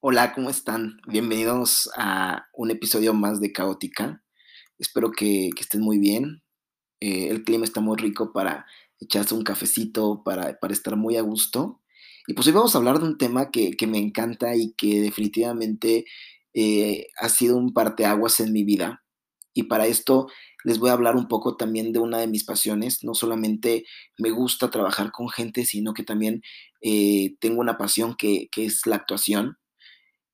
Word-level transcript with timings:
Hola, 0.00 0.34
¿cómo 0.34 0.50
están? 0.50 1.00
Bienvenidos 1.06 1.88
a 1.96 2.46
un 2.52 2.70
episodio 2.70 3.14
más 3.14 3.40
de 3.40 3.52
Caótica. 3.52 4.22
Espero 4.78 5.12
que, 5.12 5.48
estén 5.58 5.80
muy 5.80 5.98
bien. 5.98 6.42
Eh, 7.00 7.28
el 7.30 7.42
clima 7.42 7.64
está 7.64 7.80
muy 7.80 7.96
rico 7.96 8.34
para 8.34 8.66
echarse 9.00 9.34
un 9.34 9.44
cafecito, 9.44 10.22
para, 10.24 10.58
estar 10.68 10.96
muy 10.96 11.16
a 11.16 11.22
gusto. 11.22 11.80
Y 12.26 12.34
pues 12.34 12.46
hoy 12.48 12.52
vamos 12.52 12.74
a 12.74 12.78
hablar 12.78 12.98
de 12.98 13.06
un 13.06 13.16
tema 13.16 13.50
que, 13.50 13.74
me 13.86 13.98
encanta 13.98 14.54
y 14.54 14.74
que 14.74 15.00
definitivamente 15.00 16.04
eh, 16.52 17.06
ha 17.18 17.30
sido 17.30 17.56
un 17.56 17.72
parteaguas 17.72 18.40
en 18.40 18.52
mi 18.52 18.64
vida. 18.64 19.02
Y 19.58 19.64
para 19.64 19.88
esto 19.88 20.28
les 20.62 20.78
voy 20.78 20.90
a 20.90 20.92
hablar 20.92 21.16
un 21.16 21.26
poco 21.26 21.56
también 21.56 21.92
de 21.92 21.98
una 21.98 22.18
de 22.18 22.28
mis 22.28 22.44
pasiones. 22.44 23.02
No 23.02 23.12
solamente 23.12 23.84
me 24.16 24.30
gusta 24.30 24.70
trabajar 24.70 25.10
con 25.10 25.28
gente, 25.28 25.64
sino 25.64 25.94
que 25.94 26.04
también 26.04 26.42
eh, 26.80 27.34
tengo 27.40 27.60
una 27.60 27.76
pasión 27.76 28.14
que, 28.14 28.48
que 28.52 28.66
es 28.66 28.86
la 28.86 28.94
actuación. 28.94 29.56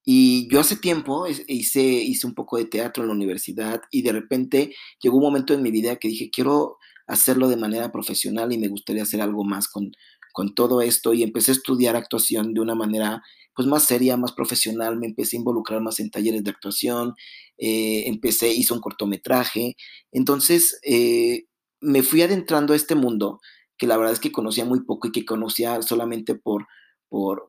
Y 0.04 0.46
yo 0.52 0.60
hace 0.60 0.76
tiempo 0.76 1.26
hice, 1.26 1.82
hice 1.82 2.26
un 2.26 2.34
poco 2.34 2.58
de 2.58 2.66
teatro 2.66 3.02
en 3.02 3.08
la 3.08 3.14
universidad 3.14 3.80
y 3.90 4.02
de 4.02 4.12
repente 4.12 4.74
llegó 5.00 5.16
un 5.16 5.22
momento 5.22 5.54
en 5.54 5.62
mi 5.62 5.70
vida 5.70 5.96
que 5.96 6.08
dije, 6.08 6.28
quiero 6.30 6.76
hacerlo 7.06 7.48
de 7.48 7.56
manera 7.56 7.90
profesional 7.90 8.52
y 8.52 8.58
me 8.58 8.68
gustaría 8.68 9.04
hacer 9.04 9.22
algo 9.22 9.42
más 9.42 9.68
con, 9.68 9.92
con 10.34 10.54
todo 10.54 10.82
esto 10.82 11.14
y 11.14 11.22
empecé 11.22 11.52
a 11.52 11.54
estudiar 11.54 11.96
actuación 11.96 12.52
de 12.52 12.60
una 12.60 12.74
manera 12.74 13.22
pues 13.56 13.66
más 13.66 13.84
seria, 13.84 14.18
más 14.18 14.32
profesional, 14.32 14.98
me 14.98 15.06
empecé 15.06 15.36
a 15.36 15.38
involucrar 15.38 15.80
más 15.80 15.98
en 16.00 16.10
talleres 16.10 16.44
de 16.44 16.50
actuación, 16.50 17.14
eh, 17.56 18.02
empecé, 18.08 18.52
hice 18.52 18.74
un 18.74 18.80
cortometraje, 18.80 19.76
entonces 20.12 20.78
eh, 20.82 21.44
me 21.80 22.02
fui 22.02 22.20
adentrando 22.22 22.72
a 22.74 22.76
este 22.76 22.96
mundo 22.96 23.40
que 23.78 23.86
la 23.86 23.96
verdad 23.96 24.12
es 24.12 24.20
que 24.20 24.32
conocía 24.32 24.64
muy 24.66 24.82
poco 24.84 25.08
y 25.08 25.12
que 25.12 25.24
conocía 25.24 25.80
solamente 25.82 26.34
por 26.34 26.66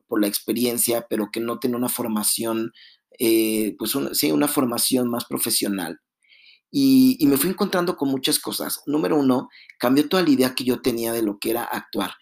por, 0.06 0.20
la 0.20 0.28
experiencia, 0.28 1.06
pero 1.10 1.30
que 1.32 1.40
no 1.40 1.58
tiene 1.58 1.76
una 1.76 1.88
formación, 1.88 2.72
eh, 3.18 3.74
pues 3.78 3.92
sí, 4.12 4.30
una 4.30 4.48
formación 4.48 5.10
más 5.10 5.24
profesional. 5.24 5.98
Y, 6.70 7.18
me 7.26 7.36
fui 7.36 7.50
encontrando 7.50 7.96
con 7.96 8.08
muchas 8.10 8.38
cosas. 8.38 8.82
Número 8.86 9.16
uno, 9.16 9.48
cambió 9.78 10.08
toda 10.08 10.22
la 10.22 10.30
idea 10.30 10.54
que 10.54 10.64
yo 10.64 10.82
tenía 10.82 11.12
de 11.12 11.22
lo 11.22 11.38
que 11.38 11.50
era 11.50 11.64
actuar. 11.64 12.12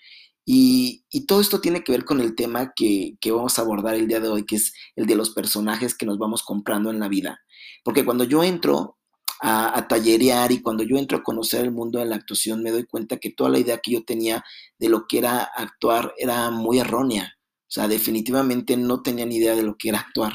Y, 0.45 1.05
todo 1.27 1.41
esto 1.41 1.61
tiene 1.61 1.83
que 1.83 1.93
ver 1.93 2.05
con 2.05 2.21
el 2.21 2.35
tema 2.35 2.73
que, 2.75 3.17
vamos 3.27 3.59
a 3.59 3.63
abordar 3.63 3.95
el 3.95 4.07
día 4.09 4.21
de 4.21 4.29
hoy, 4.29 4.45
que 4.45 4.57
es 4.57 4.75
el 4.95 5.07
de 5.07 5.15
los 5.15 5.31
personajes 5.31 5.95
que 5.97 6.07
nos 6.07 6.19
vamos 6.19 6.43
comprando 6.43 6.91
en 6.91 7.01
la 7.01 7.09
vida. 7.09 7.41
Porque 7.83 8.05
cuando 8.05 8.25
yo 8.25 8.45
entro 8.45 8.99
a, 9.41 9.87
tallerear 9.89 10.53
y 10.53 10.61
cuando 10.61 10.85
yo 10.85 10.97
entro 10.97 11.19
a 11.19 11.23
conocer 11.23 11.65
el 11.65 11.73
mundo 11.73 11.99
de 11.99 12.07
la 12.07 12.17
actuación 12.17 12.63
me 12.63 12.71
doy 12.71 12.85
cuenta 12.85 13.19
que 13.19 13.31
toda 13.31 13.51
la 13.51 13.59
idea 13.59 13.79
que 13.79 13.93
yo 13.93 14.05
tenía 14.05 14.45
de 14.79 14.89
lo 14.89 15.07
que 15.07 15.19
era 15.19 15.43
actuar 15.43 16.15
era 16.19 16.51
muy 16.51 16.79
errónea. 16.79 17.35
O 17.63 17.73
sea, 17.75 17.89
definitivamente 17.89 18.77
no 18.77 19.03
tenía 19.03 19.27
ni 19.27 19.37
idea 19.37 19.55
de 19.55 19.63
lo 19.63 19.77
que 19.77 19.89
era 19.89 20.01
actuar. 20.01 20.35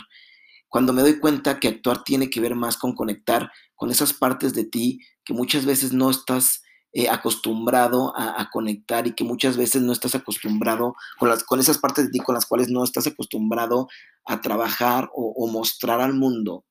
Cuando 0.68 0.94
me 0.94 1.02
doy 1.02 1.20
cuenta 1.20 1.60
que 1.60 1.68
actuar 1.68 2.04
tiene 2.04 2.30
que 2.30 2.42
ver 2.42 2.56
más 2.56 2.78
con 2.78 2.94
conectar 2.94 3.52
con 3.76 3.90
esas 3.90 4.14
partes 4.14 4.54
de 4.54 4.66
ti 4.66 5.00
que 5.24 5.34
muchas 5.34 5.66
veces 5.66 5.94
no 5.94 6.10
estás 6.10 6.62
eh, 6.94 7.10
acostumbrado 7.10 8.14
a, 8.16 8.50
conectar 8.52 9.06
y 9.08 9.14
que 9.14 9.24
muchas 9.24 9.58
veces 9.58 9.82
no 9.82 9.92
estás 9.92 10.16
acostumbrado 10.16 10.96
con, 11.18 11.30
las, 11.30 11.44
con 11.44 11.60
esas 11.60 11.78
partes 11.78 12.06
de 12.06 12.12
ti 12.12 12.20
con 12.20 12.36
las 12.36 12.46
cuales 12.46 12.70
no 12.70 12.84
estás 12.84 13.06
acostumbrado 13.08 13.88
a 14.26 14.42
trabajar 14.42 15.10
o 15.14 15.48
mostrar 15.48 16.02
al 16.02 16.14
mundo 16.14 16.66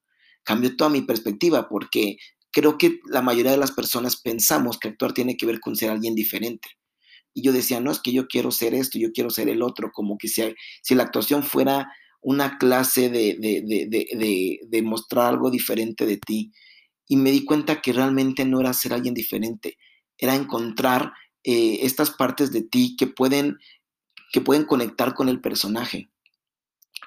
cambió 0.48 0.74
toda 0.76 0.88
mi 0.88 1.02
perspectiva 1.02 1.68
porque 1.68 2.16
creo 2.50 2.78
que 2.78 3.00
la 3.04 3.20
mayoría 3.20 3.50
de 3.50 3.58
las 3.58 3.72
personas 3.72 4.16
pensamos 4.16 4.78
que 4.78 4.88
actuar 4.88 5.12
tiene 5.12 5.36
que 5.36 5.44
ver 5.44 5.60
con 5.60 5.76
ser 5.76 5.90
alguien 5.90 6.14
diferente. 6.14 6.70
Y 7.34 7.42
yo 7.42 7.52
decía, 7.52 7.80
no, 7.80 7.90
es 7.90 8.00
que 8.00 8.12
yo 8.12 8.26
quiero 8.28 8.50
ser 8.50 8.72
esto, 8.72 8.98
yo 8.98 9.12
quiero 9.12 9.28
ser 9.28 9.50
el 9.50 9.60
otro, 9.60 9.90
como 9.92 10.16
que 10.16 10.26
si, 10.26 10.42
si 10.80 10.94
la 10.94 11.02
actuación 11.02 11.42
fuera 11.42 11.92
una 12.22 12.56
clase 12.56 13.10
de, 13.10 13.36
de, 13.38 14.82
mostrar 14.82 15.26
algo 15.26 15.50
diferente 15.50 16.06
de 16.06 16.16
ti. 16.16 16.50
Y 17.06 17.16
me 17.16 17.30
di 17.30 17.44
cuenta 17.44 17.82
que 17.82 17.92
realmente 17.92 18.46
no 18.46 18.60
era 18.60 18.72
ser 18.72 18.94
alguien 18.94 19.12
diferente, 19.12 19.76
era 20.18 20.34
encontrar 20.34 21.12
eh, 21.44 21.78
estas 21.82 22.10
partes 22.10 22.52
de 22.52 22.62
ti 22.62 22.96
que 22.98 23.06
pueden, 23.06 23.58
que 24.32 24.40
pueden 24.40 24.64
conectar 24.64 25.14
con 25.14 25.28
el 25.28 25.40
personaje. 25.40 26.10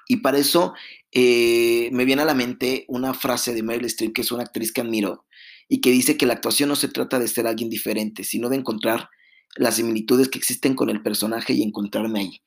Y 0.07 0.17
para 0.17 0.39
eso 0.39 0.73
eh, 1.11 1.89
me 1.91 2.05
viene 2.05 2.21
a 2.21 2.25
la 2.25 2.33
mente 2.33 2.85
una 2.87 3.13
frase 3.13 3.53
de 3.53 3.63
Meryl 3.63 3.85
Streep, 3.85 4.13
que 4.13 4.21
es 4.21 4.31
una 4.31 4.43
actriz 4.43 4.71
que 4.71 4.81
admiro, 4.81 5.25
y 5.67 5.81
que 5.81 5.91
dice 5.91 6.17
que 6.17 6.25
la 6.25 6.33
actuación 6.33 6.69
no 6.69 6.75
se 6.75 6.87
trata 6.87 7.19
de 7.19 7.27
ser 7.27 7.47
alguien 7.47 7.69
diferente, 7.69 8.23
sino 8.23 8.49
de 8.49 8.57
encontrar 8.57 9.09
las 9.55 9.75
similitudes 9.75 10.29
que 10.29 10.37
existen 10.37 10.75
con 10.75 10.89
el 10.89 11.01
personaje 11.01 11.53
y 11.53 11.61
encontrarme 11.61 12.19
ahí. 12.19 12.41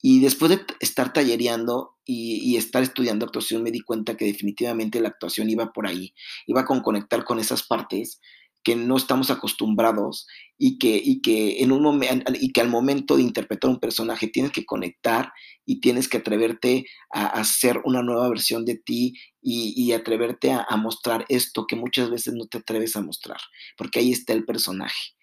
Y 0.00 0.20
después 0.20 0.50
de 0.50 0.60
estar 0.80 1.12
tallereando 1.12 1.96
y, 2.04 2.36
y, 2.52 2.56
estar 2.56 2.82
estudiando 2.82 3.26
actuación, 3.26 3.64
me 3.64 3.72
di 3.72 3.80
cuenta 3.80 4.16
que 4.16 4.24
definitivamente 4.24 5.00
la 5.00 5.08
actuación 5.08 5.50
iba 5.50 5.72
por 5.72 5.88
ahí, 5.88 6.14
iba 6.46 6.64
con 6.64 6.80
conectar 6.82 7.24
con 7.24 7.40
esas 7.40 7.64
partes 7.64 8.20
que 8.62 8.76
no 8.76 8.96
estamos 8.96 9.30
acostumbrados 9.30 10.26
y 10.58 10.78
que, 10.78 11.00
y 11.02 11.20
que, 11.20 11.62
en 11.62 11.72
un 11.72 11.82
momento, 11.82 12.32
y 12.38 12.52
que 12.52 12.60
al 12.60 12.68
momento 12.68 13.16
de 13.16 13.22
interpretar 13.22 13.70
un 13.70 13.80
personaje 13.80 14.28
tienes 14.28 14.52
que 14.52 14.66
conectar 14.66 15.32
y 15.64 15.80
tienes 15.80 16.08
que 16.08 16.18
atreverte 16.18 16.86
a, 17.12 17.26
hacer 17.26 17.80
una 17.84 18.02
nueva 18.02 18.28
versión 18.28 18.64
de 18.64 18.76
ti 18.76 19.14
y, 19.40 19.92
atreverte 19.92 20.52
a, 20.52 20.76
mostrar 20.76 21.24
esto 21.28 21.66
que 21.66 21.76
muchas 21.76 22.10
veces 22.10 22.34
no 22.34 22.46
te 22.46 22.58
atreves 22.58 22.96
a 22.96 23.02
mostrar, 23.02 23.38
porque 23.76 24.00
ahí 24.00 24.12
está 24.12 24.32
el 24.32 24.44
personaje. 24.44 25.14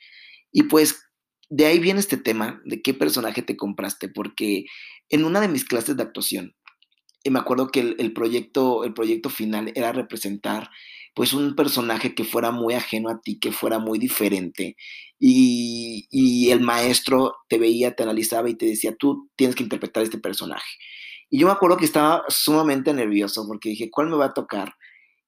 Y 0.51 0.63
pues 0.63 1.03
de 1.49 1.65
ahí 1.65 1.79
viene 1.79 1.99
este 1.99 2.17
tema 2.17 2.61
de 2.65 2.81
qué 2.81 2.93
personaje 2.93 3.41
te 3.41 3.57
compraste, 3.57 4.09
porque 4.09 4.65
en 5.09 5.25
una 5.25 5.41
de 5.41 5.47
mis 5.47 5.65
clases 5.65 5.97
de 5.97 6.03
actuación, 6.03 6.55
y 7.25 7.31
me 7.31 7.39
acuerdo 7.39 7.69
que 7.69 7.79
el, 7.79 8.13
proyecto, 8.13 8.83
el 8.83 8.93
proyecto 8.93 9.31
final 9.31 9.71
era 9.73 9.91
representar 9.91 10.69
pues 11.15 11.33
un 11.33 11.55
personaje 11.55 12.13
que 12.13 12.23
fuera 12.23 12.51
muy 12.51 12.75
ajeno 12.75 13.09
a 13.09 13.19
ti, 13.19 13.39
que 13.39 13.51
fuera 13.51 13.79
muy 13.79 13.97
diferente. 13.97 14.77
Y, 15.17 16.49
el 16.51 16.61
maestro 16.61 17.35
te 17.49 17.57
veía, 17.57 17.95
te 17.95 18.03
analizaba 18.03 18.47
y 18.47 18.53
te 18.53 18.67
decía, 18.67 18.95
tú 18.95 19.27
tienes 19.35 19.55
que 19.55 19.63
interpretar 19.63 20.03
este 20.03 20.19
personaje. 20.19 20.69
Y 21.31 21.39
yo 21.39 21.47
me 21.47 21.53
acuerdo 21.53 21.77
que 21.77 21.85
estaba 21.85 22.23
sumamente 22.27 22.93
nervioso 22.93 23.47
porque 23.47 23.69
dije, 23.69 23.89
¿cuál 23.89 24.09
me 24.09 24.17
va 24.17 24.25
a 24.25 24.33
tocar? 24.35 24.75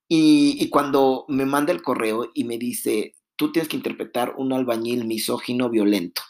Y, 0.06 0.56
y 0.60 0.68
cuando 0.68 1.24
me 1.26 1.46
manda 1.46 1.72
el 1.72 1.82
correo 1.82 2.30
y 2.32 2.44
me 2.44 2.58
dice, 2.58 3.16
tú 3.34 3.50
tienes 3.50 3.68
que 3.68 3.76
interpretar 3.76 4.34
un 4.36 4.52
albañil 4.52 5.04
misógino 5.04 5.68
violento. 5.68 6.22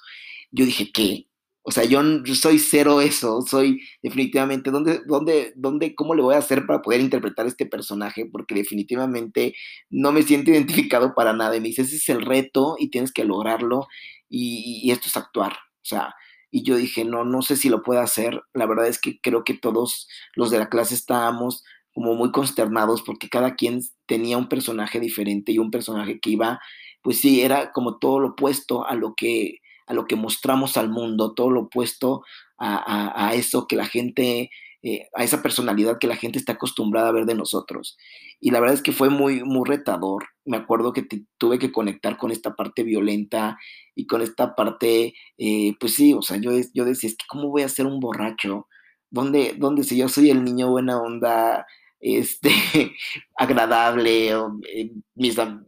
Yo 0.51 0.65
dije, 0.65 0.91
¿qué? 0.93 1.28
O 1.69 1.71
sea, 1.71 1.85
yo, 1.85 2.01
soy 2.35 2.59
cero 2.59 3.03
eso, 3.03 3.43
soy 3.43 3.83
definitivamente, 4.03 4.71
¿dónde, 4.71 5.03
dónde, 5.07 5.53
dónde, 5.55 5.95
cómo 5.95 6.15
le 6.15 6.23
voy 6.23 6.35
a 6.35 6.39
hacer 6.39 6.65
para 6.65 6.81
poder 6.81 7.03
interpretar 7.03 7.47
este 7.47 7.67
personaje? 7.67 8.25
Porque 8.25 8.55
definitivamente 8.55 9.55
no 9.91 10.11
me 10.11 10.23
siento 10.23 10.51
identificado 10.51 11.15
para 11.15 11.35
nada. 11.35 11.55
Y 11.55 11.61
me 11.61 11.69
dice, 11.69 11.83
ese 11.83 11.97
es 11.97 12.09
el 12.09 12.25
reto 12.25 12.77
y 12.79 12.89
tienes 12.89 13.13
que 13.13 13.27
lograrlo 13.27 13.87
y, 14.31 14.91
esto 14.91 15.09
es 15.09 15.19
actuar. 15.19 15.53
O 15.53 15.85
sea, 15.85 16.15
y 16.51 16.63
yo 16.63 16.75
dije, 16.75 17.05
no, 17.05 17.27
no 17.27 17.43
sé 17.43 17.55
si 17.55 17.69
lo 17.69 17.83
puedo 17.83 18.01
hacer. 18.01 18.41
La 18.55 18.65
verdad 18.65 18.87
es 18.87 18.99
que 18.99 19.21
creo 19.21 19.45
que 19.45 19.53
todos 19.53 20.09
los 20.37 20.51
de 20.51 20.61
la 20.61 20.71
clase 20.71 20.95
estábamos 20.95 21.65
como 21.93 22.15
muy 22.15 22.33
consternados 22.33 23.03
porque 23.03 23.29
cada 23.29 23.57
quien 23.57 23.83
tenía 24.07 24.39
un 24.39 24.49
personaje 24.49 25.01
diferente 25.01 25.53
y 25.53 25.59
un 25.59 25.71
personaje 25.71 26.19
que 26.19 26.31
iba, 26.31 26.61
pues 27.03 27.19
sí, 27.19 27.43
era 27.43 27.73
como 27.73 27.99
todo 27.99 28.21
lo 28.21 28.29
opuesto 28.29 28.87
a 28.87 28.95
lo 28.95 29.13
que 29.15 29.59
a 29.89 29.95
lo 29.95 30.07
que 30.07 30.17
mostramos 30.17 30.77
al 30.77 30.91
mundo, 30.91 31.35
todo 31.35 31.51
lo 31.51 31.63
opuesto 31.63 32.23
a, 32.59 33.33
eso 33.35 33.67
que 33.67 33.77
la 33.77 33.87
gente, 33.87 34.51
eh, 34.83 35.09
a 35.15 35.25
esa 35.25 35.43
personalidad 35.43 35.99
que 35.99 36.07
la 36.07 36.17
gente 36.17 36.39
está 36.39 36.53
acostumbrada 36.55 37.09
a 37.09 37.13
ver 37.13 37.25
de 37.25 37.35
nosotros. 37.35 37.97
Y 38.41 38.51
la 38.51 38.61
verdad 38.61 38.75
es 38.75 38.83
que 38.83 38.93
fue 38.93 39.11
muy, 39.11 39.43
muy 39.43 39.69
retador. 39.69 40.27
Me 40.45 40.57
acuerdo 40.57 40.93
que 40.93 41.07
tuve 41.39 41.59
que 41.59 41.73
conectar 41.73 42.17
con 42.17 42.31
esta 42.31 42.55
parte 42.55 42.83
violenta 42.83 43.59
y 43.95 44.07
con 44.07 44.23
esta 44.23 44.55
parte, 44.55 45.15
eh, 45.39 45.75
pues 45.81 45.95
sí, 45.95 46.13
o 46.13 46.23
sea, 46.23 46.37
yo, 46.37 46.53
yo 46.75 46.85
decía, 46.85 47.11
es 47.11 47.17
que 47.17 47.25
¿cómo 47.29 47.49
voy 47.49 47.63
a 47.63 47.69
ser 47.69 47.87
un 47.87 48.01
borracho? 48.01 48.69
¿Dónde, 49.11 49.55
dónde 49.57 49.85
si 49.85 49.97
yo 49.97 50.09
soy 50.09 50.31
el 50.31 50.45
niño 50.45 50.71
buena 50.71 51.01
onda? 51.01 51.67
este, 52.01 52.51
agradable, 53.37 54.31
eh, 54.73 54.93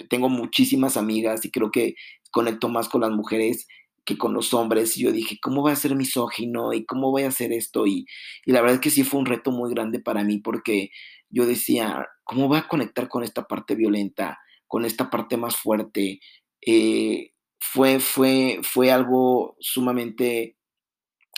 tengo 0.08 0.28
muchísimas 0.28 0.96
amigas 0.96 1.44
y 1.44 1.50
creo 1.50 1.70
que 1.70 1.94
conecto 2.31 2.69
más 2.69 2.88
con 2.88 3.00
las 3.00 3.11
mujeres 3.11 3.66
que 4.05 4.19
con 4.19 4.35
los 4.35 4.55
hombres. 4.55 4.97
Y 4.97 5.02
yo 5.02 5.12
dije, 5.12 5.38
¿cómo 5.41 5.62
voy 5.62 5.73
a 5.73 5.76
ser 5.76 5.94
misógino? 5.94 6.73
¿Y 6.73 6.85
cómo 6.85 7.11
voy 7.11 7.23
a 7.23 7.29
hacer 7.29 7.52
esto? 7.52 7.87
Y, 7.87 8.06
la 8.44 8.61
verdad 8.61 8.76
es 8.76 8.81
que 8.81 8.91
sí 8.91 9.05
fue 9.05 9.20
un 9.20 9.26
reto 9.26 9.50
muy 9.52 9.70
grande 9.73 10.00
para 10.00 10.25
mí 10.25 10.38
porque 10.38 10.91
yo 11.29 11.47
decía, 11.47 12.08
¿cómo 12.25 12.49
voy 12.49 12.58
a 12.58 12.69
conectar 12.69 13.08
con 13.08 13.23
esta 13.23 13.47
parte 13.47 13.75
violenta, 13.75 14.38
con 14.67 14.85
esta 14.85 15.11
parte 15.11 15.37
más 15.37 15.56
fuerte? 15.56 16.20
Eh, 16.67 17.32
fue, 17.61 18.00
fue, 18.00 18.61
fue 18.62 18.91
algo 18.91 19.56
sumamente 19.61 20.56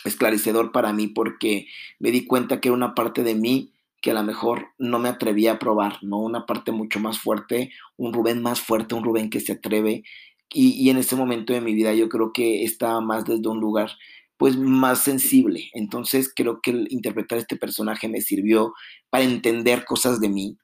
esclarecedor 0.05 0.71
para 0.71 0.93
mí 0.93 1.07
porque 1.07 1.67
me 1.99 2.11
di 2.11 2.25
cuenta 2.25 2.59
que 2.59 2.69
era 2.69 2.75
una 2.75 2.95
parte 2.95 3.23
de 3.23 3.35
mí 3.35 3.73
que 4.03 4.11
a 4.11 4.15
lo 4.15 4.23
mejor 4.23 4.67
no 4.77 4.99
me 4.99 5.07
atrevía 5.07 5.53
a 5.53 5.59
probar, 5.59 5.99
¿no? 6.03 6.17
Una 6.17 6.45
parte 6.45 6.73
mucho 6.73 6.99
más 6.99 7.19
fuerte, 7.19 7.71
un 7.95 8.11
Rubén 8.11 8.41
más 8.41 8.59
fuerte, 8.59 8.95
un 8.95 9.03
Rubén 9.03 9.29
que 9.29 9.39
se 9.39 9.53
atreve. 9.53 10.03
Y, 10.53 10.89
en 10.89 10.97
ese 10.97 11.15
momento 11.15 11.53
de 11.53 11.61
mi 11.61 11.73
vida 11.73 11.93
yo 11.93 12.09
creo 12.09 12.31
que 12.33 12.63
estaba 12.63 13.01
más 13.01 13.25
desde 13.25 13.47
un 13.47 13.59
lugar 13.59 13.91
pues 14.37 14.57
más 14.57 15.03
sensible. 15.03 15.69
Entonces 15.73 16.31
creo 16.35 16.59
que 16.61 16.71
el 16.71 16.87
interpretar 16.91 17.37
este 17.37 17.55
personaje 17.55 18.07
me 18.07 18.21
sirvió 18.21 18.73
para 19.09 19.23
entender 19.23 19.85
cosas 19.85 20.19
de 20.19 20.29
mí 20.29 20.57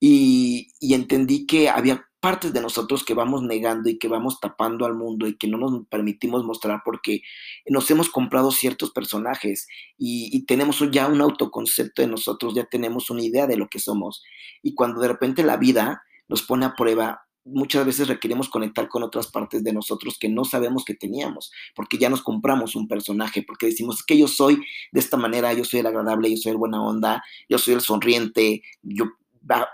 y, 0.00 0.68
y 0.80 0.94
entendí 0.94 1.46
que 1.46 1.68
había 1.68 2.04
partes 2.20 2.52
de 2.52 2.60
nosotros 2.60 3.04
que 3.04 3.14
vamos 3.14 3.42
negando 3.42 3.88
y 3.88 3.98
que 3.98 4.08
vamos 4.08 4.40
tapando 4.40 4.86
al 4.86 4.94
mundo 4.94 5.26
y 5.26 5.36
que 5.36 5.46
no 5.46 5.58
nos 5.58 5.86
permitimos 5.86 6.44
mostrar 6.44 6.82
porque 6.84 7.22
nos 7.66 7.90
hemos 7.90 8.10
comprado 8.10 8.50
ciertos 8.50 8.90
personajes 8.90 9.68
y, 9.96 10.28
y, 10.36 10.44
tenemos 10.44 10.82
ya 10.90 11.06
un 11.06 11.20
autoconcepto 11.20 12.02
de 12.02 12.08
nosotros, 12.08 12.54
ya 12.54 12.64
tenemos 12.64 13.10
una 13.10 13.22
idea 13.22 13.46
de 13.46 13.56
lo 13.56 13.68
que 13.68 13.78
somos. 13.78 14.22
Y 14.62 14.74
cuando 14.74 15.00
de 15.00 15.08
repente 15.08 15.44
la 15.44 15.56
vida 15.56 16.02
nos 16.28 16.42
pone 16.42 16.66
a 16.66 16.74
prueba, 16.74 17.27
muchas 17.48 17.84
veces 17.84 18.08
requerimos 18.08 18.48
conectar 18.48 18.88
con 18.88 19.02
otras 19.02 19.28
partes 19.28 19.64
de 19.64 19.72
nosotros 19.72 20.18
que 20.18 20.28
no 20.28 20.44
sabemos 20.44 20.84
que 20.84 20.94
teníamos, 20.94 21.50
porque 21.74 21.98
ya 21.98 22.08
nos 22.08 22.22
compramos 22.22 22.76
un 22.76 22.88
personaje, 22.88 23.42
porque 23.42 23.66
decimos 23.66 24.04
que 24.04 24.18
yo 24.18 24.28
soy 24.28 24.62
de 24.92 25.00
esta 25.00 25.16
manera, 25.16 25.52
yo 25.52 25.64
soy 25.64 25.80
el 25.80 25.86
agradable, 25.86 26.30
yo 26.30 26.36
soy 26.36 26.52
el 26.52 26.58
buena 26.58 26.82
onda, 26.82 27.22
yo 27.48 27.58
soy 27.58 27.74
el 27.74 27.80
sonriente, 27.80 28.62
yo 28.82 29.06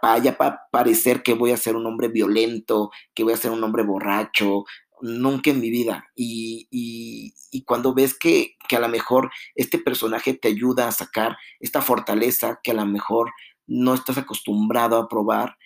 vaya 0.03 0.37
para 0.37 0.61
parecer 0.71 1.23
que 1.23 1.35
voy 1.35 1.51
a 1.51 1.57
ser 1.57 1.75
un 1.75 1.87
hombre 1.87 2.09
violento, 2.09 2.91
que 3.15 3.25
voy 3.25 3.33
a 3.33 3.39
ser 3.39 3.51
un 3.51 3.65
hombre 3.65 3.83
borracho, 3.83 4.65
nunca 5.01 5.51
en 5.51 5.61
mi 5.61 5.71
vida. 5.71 6.07
Y, 6.15 6.69
y, 6.71 7.65
cuando 7.65 7.95
ves 7.95 8.17
que, 8.17 8.57
que, 8.69 8.77
a 8.77 8.81
lo 8.81 8.89
mejor 8.89 9.31
este 9.55 9.79
personaje 9.79 10.35
te 10.35 10.49
ayuda 10.49 10.87
a 10.87 10.93
sacar 10.93 11.37
esta 11.61 11.83
fortaleza 11.83 12.61
que 12.63 12.71
a 12.71 12.75
lo 12.75 12.87
mejor 12.87 13.33
no 13.67 13.95
estás 13.95 14.19
acostumbrado 14.19 14.97
a 14.99 15.09
probar, 15.09 15.57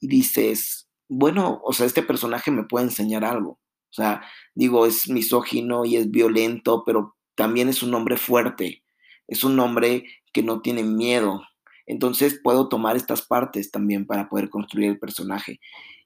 y 0.00 0.08
dices, 0.08 0.87
bueno, 1.08 1.60
o 1.64 1.72
sea, 1.72 1.86
este 1.86 2.02
personaje 2.02 2.50
me 2.50 2.64
puede 2.64 2.86
enseñar 2.86 3.24
algo. 3.24 3.60
O 3.90 3.92
sea, 3.92 4.22
digo, 4.54 4.86
es 4.86 5.08
misógino 5.08 5.84
y 5.84 5.96
es 5.96 6.10
violento, 6.10 6.82
pero 6.84 7.16
también 7.34 7.68
es 7.68 7.82
un 7.82 7.94
hombre 7.94 8.16
fuerte, 8.16 8.84
es 9.26 9.44
un 9.44 9.58
hombre 9.60 10.04
que 10.32 10.42
no 10.42 10.60
tiene 10.60 10.82
miedo, 10.82 11.42
entonces 11.88 12.38
puedo 12.42 12.68
tomar 12.68 12.96
estas 12.96 13.22
partes 13.22 13.70
también 13.70 14.06
para 14.06 14.28
poder 14.28 14.50
construir 14.50 14.90
el 14.90 14.98
personaje. 14.98 15.58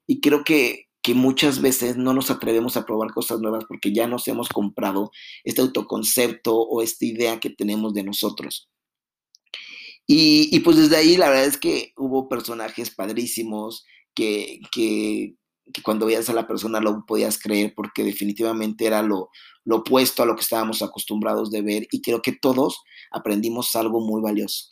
Y 0.06 0.20
creo 0.20 0.44
que, 0.44 0.86
que 1.02 1.12
muchas 1.12 1.60
veces 1.60 1.96
no 1.96 2.14
nos 2.14 2.30
atrevemos 2.30 2.76
a 2.76 2.86
probar 2.86 3.12
cosas 3.12 3.40
nuevas 3.40 3.64
porque 3.66 3.92
ya 3.92 4.06
nos 4.06 4.28
hemos 4.28 4.48
comprado 4.48 5.10
este 5.42 5.60
autoconcepto 5.60 6.56
o 6.56 6.82
esta 6.82 7.04
idea 7.04 7.40
que 7.40 7.50
tenemos 7.50 7.94
de 7.94 8.04
nosotros. 8.04 8.70
Y, 10.06 10.48
y 10.54 10.60
pues 10.60 10.76
desde 10.76 10.96
ahí 10.96 11.16
la 11.16 11.28
verdad 11.30 11.46
es 11.46 11.58
que 11.58 11.92
hubo 11.96 12.28
personajes 12.28 12.90
padrísimos 12.94 13.84
que, 14.14 14.60
que, 14.70 15.34
cuando 15.82 16.06
veías 16.06 16.28
a 16.28 16.34
la 16.34 16.46
persona 16.46 16.80
lo 16.80 17.04
podías 17.06 17.38
creer 17.38 17.72
porque 17.74 18.04
definitivamente 18.04 18.86
era 18.86 19.02
lo, 19.02 19.30
lo 19.64 19.76
opuesto 19.76 20.22
a 20.22 20.26
lo 20.26 20.34
que 20.34 20.42
estábamos 20.42 20.82
acostumbrados 20.82 21.50
de 21.50 21.62
ver 21.62 21.86
y 21.90 22.02
creo 22.02 22.20
que 22.20 22.32
todos 22.32 22.82
aprendimos 23.10 23.74
algo 23.76 24.00
muy 24.00 24.20
valioso. 24.20 24.66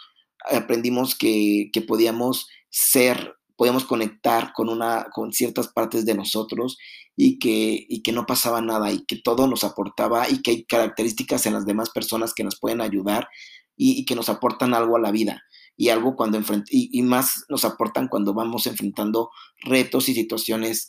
Aprendimos 0.51 1.15
que, 1.15 1.71
que 1.73 1.81
podíamos 1.83 2.49
ser, 2.71 3.35
podíamos 3.57 3.85
conectar 3.85 4.53
con, 4.53 4.69
una, 4.69 5.07
con 5.13 5.33
ciertas 5.33 5.69
partes 5.69 6.05
de 6.05 6.15
nosotros 6.15 6.77
y 7.17 7.39
que, 7.39 7.87
y 7.89 8.03
que 8.03 8.13
no 8.13 8.27
pasaba 8.27 8.61
nada 8.61 8.93
y 8.93 9.05
que 9.05 9.17
todo 9.17 9.47
nos 9.47 9.65
aportaba 9.65 10.29
y 10.29 10.43
que 10.43 10.51
hay 10.51 10.65
características 10.65 11.47
en 11.47 11.55
las 11.55 11.67
demás 11.67 11.91
personas 11.91 12.35
que 12.35 12.45
nos 12.45 12.59
pueden 12.59 12.81
ayudar 12.81 13.29
y 13.77 14.05
que 14.05 14.15
nos 14.15 14.29
aportan 14.29 14.75
algo 14.75 14.97
a 14.97 15.01
la 15.01 15.11
vida 15.11 15.43
y 15.77 15.89
algo 15.89 16.17
cuando 16.17 16.39
y, 16.71 16.91
y, 16.99 17.03
más 17.03 17.45
nos 17.49 17.65
aportan 17.65 18.09
cuando 18.09 18.35
vamos 18.35 18.67
enfrentando 18.67 19.31
retos 19.63 20.09
y 20.09 20.15
situaciones 20.15 20.89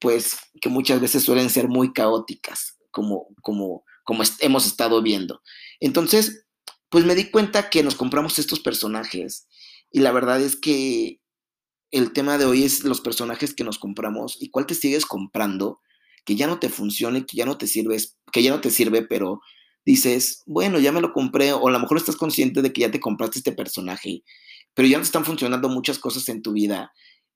pues 0.00 0.36
que 0.60 0.68
muchas 0.68 1.00
veces 1.00 1.22
suelen 1.22 1.48
ser 1.48 1.68
muy 1.68 1.92
caóticas 1.92 2.78
como 2.90 3.28
como 3.42 3.84
como 4.04 4.24
hemos 4.40 4.66
estado 4.66 5.02
viendo. 5.02 5.42
Entonces 5.80 6.46
pues 6.88 7.04
me 7.04 7.14
di 7.14 7.30
cuenta 7.30 7.70
que 7.70 7.82
nos 7.82 7.94
compramos 7.94 8.38
estos 8.38 8.60
personajes 8.60 9.48
y 9.90 10.00
la 10.00 10.12
verdad 10.12 10.40
es 10.40 10.56
que 10.56 11.20
el 11.90 12.12
tema 12.12 12.38
de 12.38 12.46
hoy 12.46 12.64
es 12.64 12.84
los 12.84 13.00
personajes 13.00 13.54
que 13.54 13.64
nos 13.64 13.78
compramos 13.78 14.36
y 14.40 14.50
cuál 14.50 14.66
te 14.66 14.74
sigues 14.74 15.06
comprando 15.06 15.80
que 16.24 16.36
ya 16.36 16.46
no 16.46 16.58
te 16.58 16.68
funcione, 16.68 17.26
que 17.26 17.36
ya 17.36 17.46
no 17.46 17.58
te 17.58 17.66
sirves, 17.66 18.18
que 18.32 18.42
ya 18.42 18.50
no 18.50 18.60
te 18.60 18.70
sirve, 18.70 19.02
pero 19.02 19.40
dices, 19.84 20.42
bueno, 20.46 20.78
ya 20.78 20.92
me 20.92 21.00
lo 21.00 21.12
compré 21.12 21.52
o 21.52 21.68
a 21.68 21.70
lo 21.70 21.80
mejor 21.80 21.96
estás 21.96 22.16
consciente 22.16 22.62
de 22.62 22.72
que 22.72 22.82
ya 22.82 22.90
te 22.90 23.00
compraste 23.00 23.38
este 23.38 23.52
personaje, 23.52 24.22
pero 24.74 24.88
ya 24.88 24.98
no 24.98 25.04
están 25.04 25.24
funcionando 25.24 25.68
muchas 25.68 25.98
cosas 25.98 26.28
en 26.28 26.42
tu 26.42 26.52
vida 26.52 26.92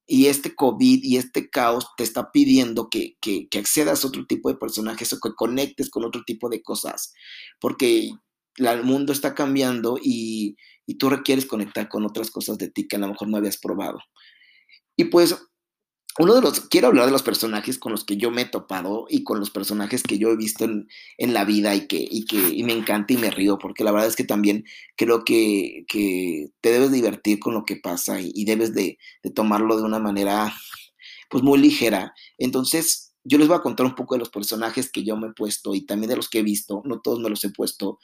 y 0.06 0.26
este 0.26 0.54
COVID 0.54 1.02
y 1.02 1.16
este 1.16 1.50
caos 1.50 1.88
te 1.96 2.04
está 2.04 2.30
pidiendo 2.30 2.88
que, 2.88 3.16
que, 3.20 3.48
que 3.48 3.58
accedas 3.58 4.04
a 4.04 4.08
otro 4.08 4.24
tipo 4.26 4.48
de 4.48 4.56
personajes 4.56 5.12
o 5.12 5.18
que 5.20 5.34
conectes 5.34 5.90
con 5.90 6.04
otro 6.04 6.22
tipo 6.24 6.48
de 6.48 6.62
cosas, 6.62 7.12
porque 7.60 8.12
el 8.56 8.84
mundo 8.84 9.12
está 9.12 9.34
cambiando 9.34 9.98
y, 10.02 10.56
y, 10.86 10.94
tú 10.94 11.10
requieres 11.10 11.44
conectar 11.46 11.88
con 11.88 12.06
otras 12.06 12.30
cosas 12.30 12.56
de 12.56 12.70
ti 12.70 12.86
que 12.86 12.96
a 12.96 12.98
lo 13.00 13.08
mejor 13.08 13.28
no 13.28 13.36
habías 13.36 13.58
probado. 13.58 13.98
Y 14.96 15.06
pues, 15.06 15.36
uno 16.18 16.34
de 16.34 16.40
los, 16.40 16.60
quiero 16.60 16.88
hablar 16.88 17.06
de 17.06 17.12
los 17.12 17.22
personajes 17.22 17.78
con 17.78 17.92
los 17.92 18.04
que 18.04 18.16
yo 18.16 18.30
me 18.30 18.42
he 18.42 18.44
topado 18.46 19.06
y 19.08 19.22
con 19.22 19.38
los 19.38 19.50
personajes 19.50 20.02
que 20.02 20.18
yo 20.18 20.30
he 20.30 20.36
visto 20.36 20.64
en, 20.64 20.88
en 21.18 21.34
la 21.34 21.44
vida 21.44 21.74
y 21.74 21.86
que, 21.86 21.98
y 21.98 22.24
que 22.24 22.36
y 22.36 22.62
me 22.64 22.72
encanta 22.72 23.12
y 23.12 23.18
me 23.18 23.30
río, 23.30 23.58
porque 23.58 23.84
la 23.84 23.92
verdad 23.92 24.08
es 24.08 24.16
que 24.16 24.24
también 24.24 24.64
creo 24.96 25.24
que, 25.24 25.84
que 25.88 26.48
te 26.60 26.72
debes 26.72 26.92
divertir 26.92 27.38
con 27.38 27.54
lo 27.54 27.64
que 27.64 27.76
pasa 27.76 28.20
y, 28.20 28.32
y 28.34 28.44
debes 28.44 28.74
de, 28.74 28.98
de 29.22 29.30
tomarlo 29.30 29.76
de 29.76 29.82
una 29.82 29.98
manera 29.98 30.54
pues 31.28 31.42
muy 31.44 31.58
ligera. 31.58 32.14
Entonces, 32.38 33.14
yo 33.24 33.38
les 33.38 33.48
voy 33.48 33.56
a 33.56 33.62
contar 33.62 33.86
un 33.86 33.94
poco 33.94 34.14
de 34.14 34.20
los 34.20 34.30
personajes 34.30 34.90
que 34.90 35.04
yo 35.04 35.16
me 35.16 35.28
he 35.28 35.32
puesto 35.32 35.74
y 35.74 35.84
también 35.84 36.10
de 36.10 36.16
los 36.16 36.30
que 36.30 36.38
he 36.38 36.42
visto, 36.42 36.82
no 36.84 37.00
todos 37.00 37.20
me 37.20 37.28
los 37.28 37.44
he 37.44 37.50
puesto, 37.50 37.98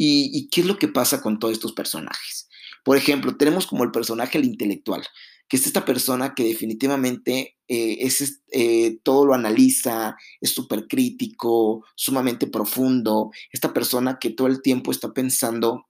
¿Y, 0.00 0.30
¿Y, 0.32 0.48
qué 0.48 0.60
es 0.60 0.66
lo 0.68 0.78
que 0.78 0.86
pasa 0.86 1.20
con 1.20 1.40
todos 1.40 1.52
estos 1.52 1.72
personajes? 1.72 2.48
Por 2.84 2.96
ejemplo, 2.96 3.36
tenemos 3.36 3.66
como 3.66 3.82
el 3.82 3.90
personaje 3.90 4.38
el 4.38 4.44
intelectual, 4.44 5.04
que 5.48 5.56
es 5.56 5.66
esta 5.66 5.84
persona 5.84 6.34
que 6.34 6.44
definitivamente 6.44 7.56
eh, 7.68 8.08
eh, 8.52 8.98
todo 9.02 9.26
lo 9.26 9.34
analiza, 9.34 10.16
es 10.40 10.50
súper 10.50 10.86
crítico, 10.86 11.84
sumamente 11.94 12.46
profundo, 12.46 13.30
esta 13.52 13.72
persona 13.72 14.18
que 14.18 14.30
todo 14.30 14.46
el 14.46 14.62
tiempo 14.62 14.90
está 14.90 15.12
pensando 15.12 15.86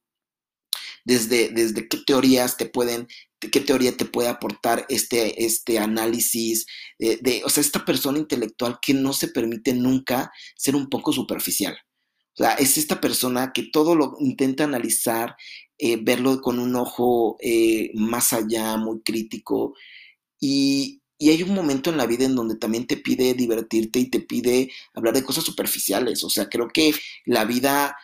desde, 1.04 1.48
desde 1.50 1.88
qué 1.88 1.98
teorías 2.06 2.56
te 2.56 2.66
pueden, 2.66 3.08
qué 3.40 3.60
teoría 3.60 3.96
te 3.96 4.04
puede 4.04 4.28
aportar 4.28 4.86
este, 4.88 5.44
este 5.44 5.78
análisis, 5.78 6.66
de, 6.98 7.16
de, 7.16 7.42
o 7.44 7.48
sea, 7.48 7.60
esta 7.62 7.84
persona 7.84 8.18
intelectual 8.18 8.78
que 8.80 8.94
no 8.94 9.12
se 9.12 9.28
permite 9.28 9.72
nunca 9.72 10.30
ser 10.56 10.76
un 10.76 10.88
poco 10.88 11.12
superficial. 11.12 11.76
O 12.38 12.44
sea, 12.44 12.52
es 12.54 12.78
esta 12.78 13.00
persona 13.00 13.52
que 13.52 13.64
todo 13.64 13.96
lo 13.96 14.16
intenta 14.20 14.62
analizar, 14.62 15.36
eh, 15.76 15.98
verlo 16.00 16.40
con 16.40 16.60
un 16.60 16.76
ojo 16.76 17.36
eh, 17.40 17.90
más 17.94 18.32
allá, 18.32 18.76
muy 18.76 19.00
crítico. 19.02 19.74
Y, 20.38 21.02
y, 21.18 21.30
hay 21.30 21.42
un 21.42 21.52
momento 21.52 21.90
en 21.90 21.96
la 21.96 22.06
vida 22.06 22.26
en 22.26 22.36
donde 22.36 22.54
también 22.54 22.86
te 22.86 22.96
pide 22.96 23.34
divertirte 23.34 23.98
y 23.98 24.08
te 24.08 24.20
pide 24.20 24.70
hablar 24.94 25.14
de 25.14 25.24
cosas 25.24 25.42
superficiales. 25.42 26.22
O 26.22 26.30
sea, 26.30 26.48
creo 26.48 26.68
que 26.68 26.94
la 27.24 27.44
vida 27.44 27.96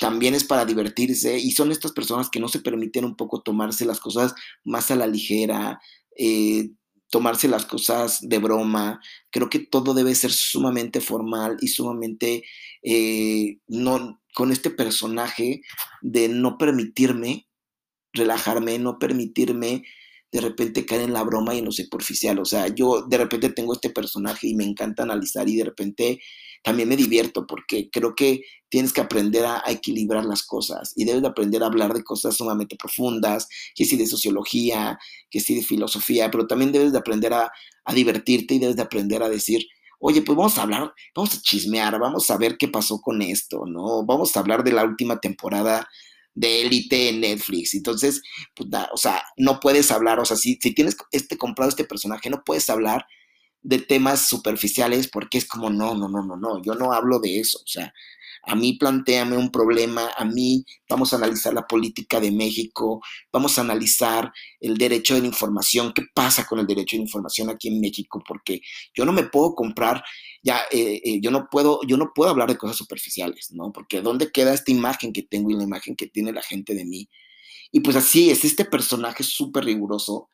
también 0.00 0.34
es 0.34 0.44
para 0.44 0.64
divertirse 0.64 1.38
y 1.38 1.50
son 1.50 1.70
estas 1.70 1.92
personas 1.92 2.30
que 2.30 2.40
no 2.40 2.48
se 2.48 2.60
permiten 2.60 3.04
un 3.04 3.16
poco 3.16 3.42
tomarse 3.42 3.84
las 3.84 4.00
cosas 4.00 4.34
más 4.64 4.90
a 4.90 4.96
la 4.96 5.06
ligera. 5.06 5.78
Eh, 6.16 6.70
tomarse 7.10 7.46
las 7.46 7.64
cosas 7.64 8.18
de 8.22 8.38
broma. 8.38 9.00
Creo 9.30 9.48
que 9.48 9.60
todo 9.60 9.94
debe 9.94 10.16
ser 10.16 10.32
sumamente 10.32 11.00
formal 11.00 11.56
y 11.60 11.68
sumamente 11.68 12.42
eh, 12.84 13.58
no, 13.66 14.20
con 14.34 14.52
este 14.52 14.70
personaje 14.70 15.62
de 16.02 16.28
no 16.28 16.58
permitirme 16.58 17.48
relajarme, 18.12 18.78
no 18.78 18.98
permitirme 18.98 19.82
de 20.30 20.40
repente 20.40 20.84
caer 20.84 21.02
en 21.02 21.12
la 21.12 21.22
broma 21.22 21.54
y 21.54 21.58
en 21.58 21.64
lo 21.64 21.72
superficial. 21.72 22.38
O 22.40 22.44
sea, 22.44 22.68
yo 22.68 23.02
de 23.02 23.18
repente 23.18 23.50
tengo 23.50 23.72
este 23.72 23.90
personaje 23.90 24.48
y 24.48 24.54
me 24.54 24.64
encanta 24.64 25.02
analizar 25.04 25.48
y 25.48 25.56
de 25.56 25.64
repente 25.64 26.20
también 26.62 26.88
me 26.88 26.96
divierto 26.96 27.46
porque 27.46 27.88
creo 27.90 28.14
que 28.14 28.42
tienes 28.68 28.92
que 28.92 29.00
aprender 29.00 29.44
a, 29.44 29.62
equilibrar 29.68 30.24
las 30.24 30.42
cosas 30.42 30.92
y 30.96 31.04
debes 31.04 31.22
de 31.22 31.28
aprender 31.28 31.62
a 31.62 31.66
hablar 31.66 31.94
de 31.94 32.02
cosas 32.02 32.36
sumamente 32.36 32.76
profundas, 32.76 33.48
que 33.74 33.84
sí 33.84 33.96
de 33.96 34.06
sociología, 34.06 34.98
que 35.30 35.40
sí 35.40 35.54
de 35.54 35.62
filosofía, 35.62 36.30
pero 36.30 36.46
también 36.46 36.72
debes 36.72 36.92
de 36.92 36.98
aprender 36.98 37.32
a 37.32 37.50
divertirte 37.94 38.54
y 38.54 38.58
debes 38.58 38.76
de 38.76 38.82
aprender 38.82 39.22
a 39.22 39.28
decir, 39.28 39.64
oye, 39.98 40.22
pues 40.22 40.36
vamos 40.36 40.58
a 40.58 40.62
hablar, 40.62 40.92
vamos 41.14 41.34
a 41.34 41.40
chismear, 41.40 41.98
vamos 41.98 42.30
a 42.30 42.36
ver 42.36 42.56
qué 42.58 42.68
pasó 42.68 43.00
con 43.00 43.22
esto, 43.22 43.64
¿no? 43.66 44.04
Vamos 44.04 44.36
a 44.36 44.40
hablar 44.40 44.64
de 44.64 44.72
la 44.72 44.84
última 44.84 45.18
temporada 45.20 45.88
de 46.34 46.62
élite 46.62 47.08
en 47.10 47.20
Netflix. 47.20 47.74
Entonces, 47.74 48.22
pues, 48.54 48.68
o 48.92 48.96
sea, 48.96 49.22
no 49.36 49.60
puedes 49.60 49.90
hablar, 49.90 50.20
o 50.20 50.24
sea, 50.24 50.36
si, 50.36 50.58
si 50.60 50.74
tienes 50.74 50.96
este 51.12 51.38
comprado 51.38 51.68
este 51.68 51.84
personaje, 51.84 52.30
no 52.30 52.42
puedes 52.44 52.68
hablar 52.70 53.06
de 53.62 53.78
temas 53.78 54.28
superficiales 54.28 55.08
porque 55.08 55.38
es 55.38 55.46
como, 55.46 55.70
no, 55.70 55.94
no, 55.94 56.08
no, 56.08 56.22
no, 56.22 56.36
no, 56.36 56.62
yo 56.62 56.74
no 56.74 56.92
hablo 56.92 57.18
de 57.18 57.40
eso, 57.40 57.58
o 57.64 57.66
sea, 57.66 57.94
a 58.46 58.54
mí 58.54 58.74
planteame 58.74 59.36
un 59.36 59.50
problema, 59.50 60.10
a 60.16 60.24
mí 60.24 60.64
vamos 60.88 61.12
a 61.12 61.16
analizar 61.16 61.54
la 61.54 61.66
política 61.66 62.20
de 62.20 62.30
México, 62.30 63.00
vamos 63.32 63.58
a 63.58 63.62
analizar 63.62 64.32
el 64.60 64.76
derecho 64.76 65.14
de 65.14 65.20
la 65.20 65.26
información, 65.26 65.92
qué 65.94 66.02
pasa 66.14 66.46
con 66.46 66.58
el 66.58 66.66
derecho 66.66 66.96
de 66.96 67.00
la 67.00 67.06
información 67.06 67.50
aquí 67.50 67.68
en 67.68 67.80
México, 67.80 68.22
porque 68.26 68.60
yo 68.94 69.04
no 69.04 69.12
me 69.12 69.24
puedo 69.24 69.54
comprar, 69.54 70.02
ya, 70.42 70.60
eh, 70.70 71.00
eh, 71.04 71.20
yo 71.20 71.30
no 71.30 71.48
puedo, 71.50 71.80
yo 71.86 71.96
no 71.96 72.12
puedo 72.14 72.30
hablar 72.30 72.48
de 72.48 72.58
cosas 72.58 72.76
superficiales, 72.76 73.50
¿no? 73.52 73.72
Porque 73.72 74.00
¿dónde 74.00 74.30
queda 74.30 74.54
esta 74.54 74.70
imagen 74.72 75.12
que 75.12 75.22
tengo 75.22 75.50
y 75.50 75.54
la 75.54 75.64
imagen 75.64 75.96
que 75.96 76.06
tiene 76.06 76.32
la 76.32 76.42
gente 76.42 76.74
de 76.74 76.84
mí? 76.84 77.08
Y 77.72 77.80
pues 77.80 77.96
así 77.96 78.30
es, 78.30 78.44
este 78.44 78.64
personaje 78.64 79.24
súper 79.24 79.64
riguroso 79.64 80.28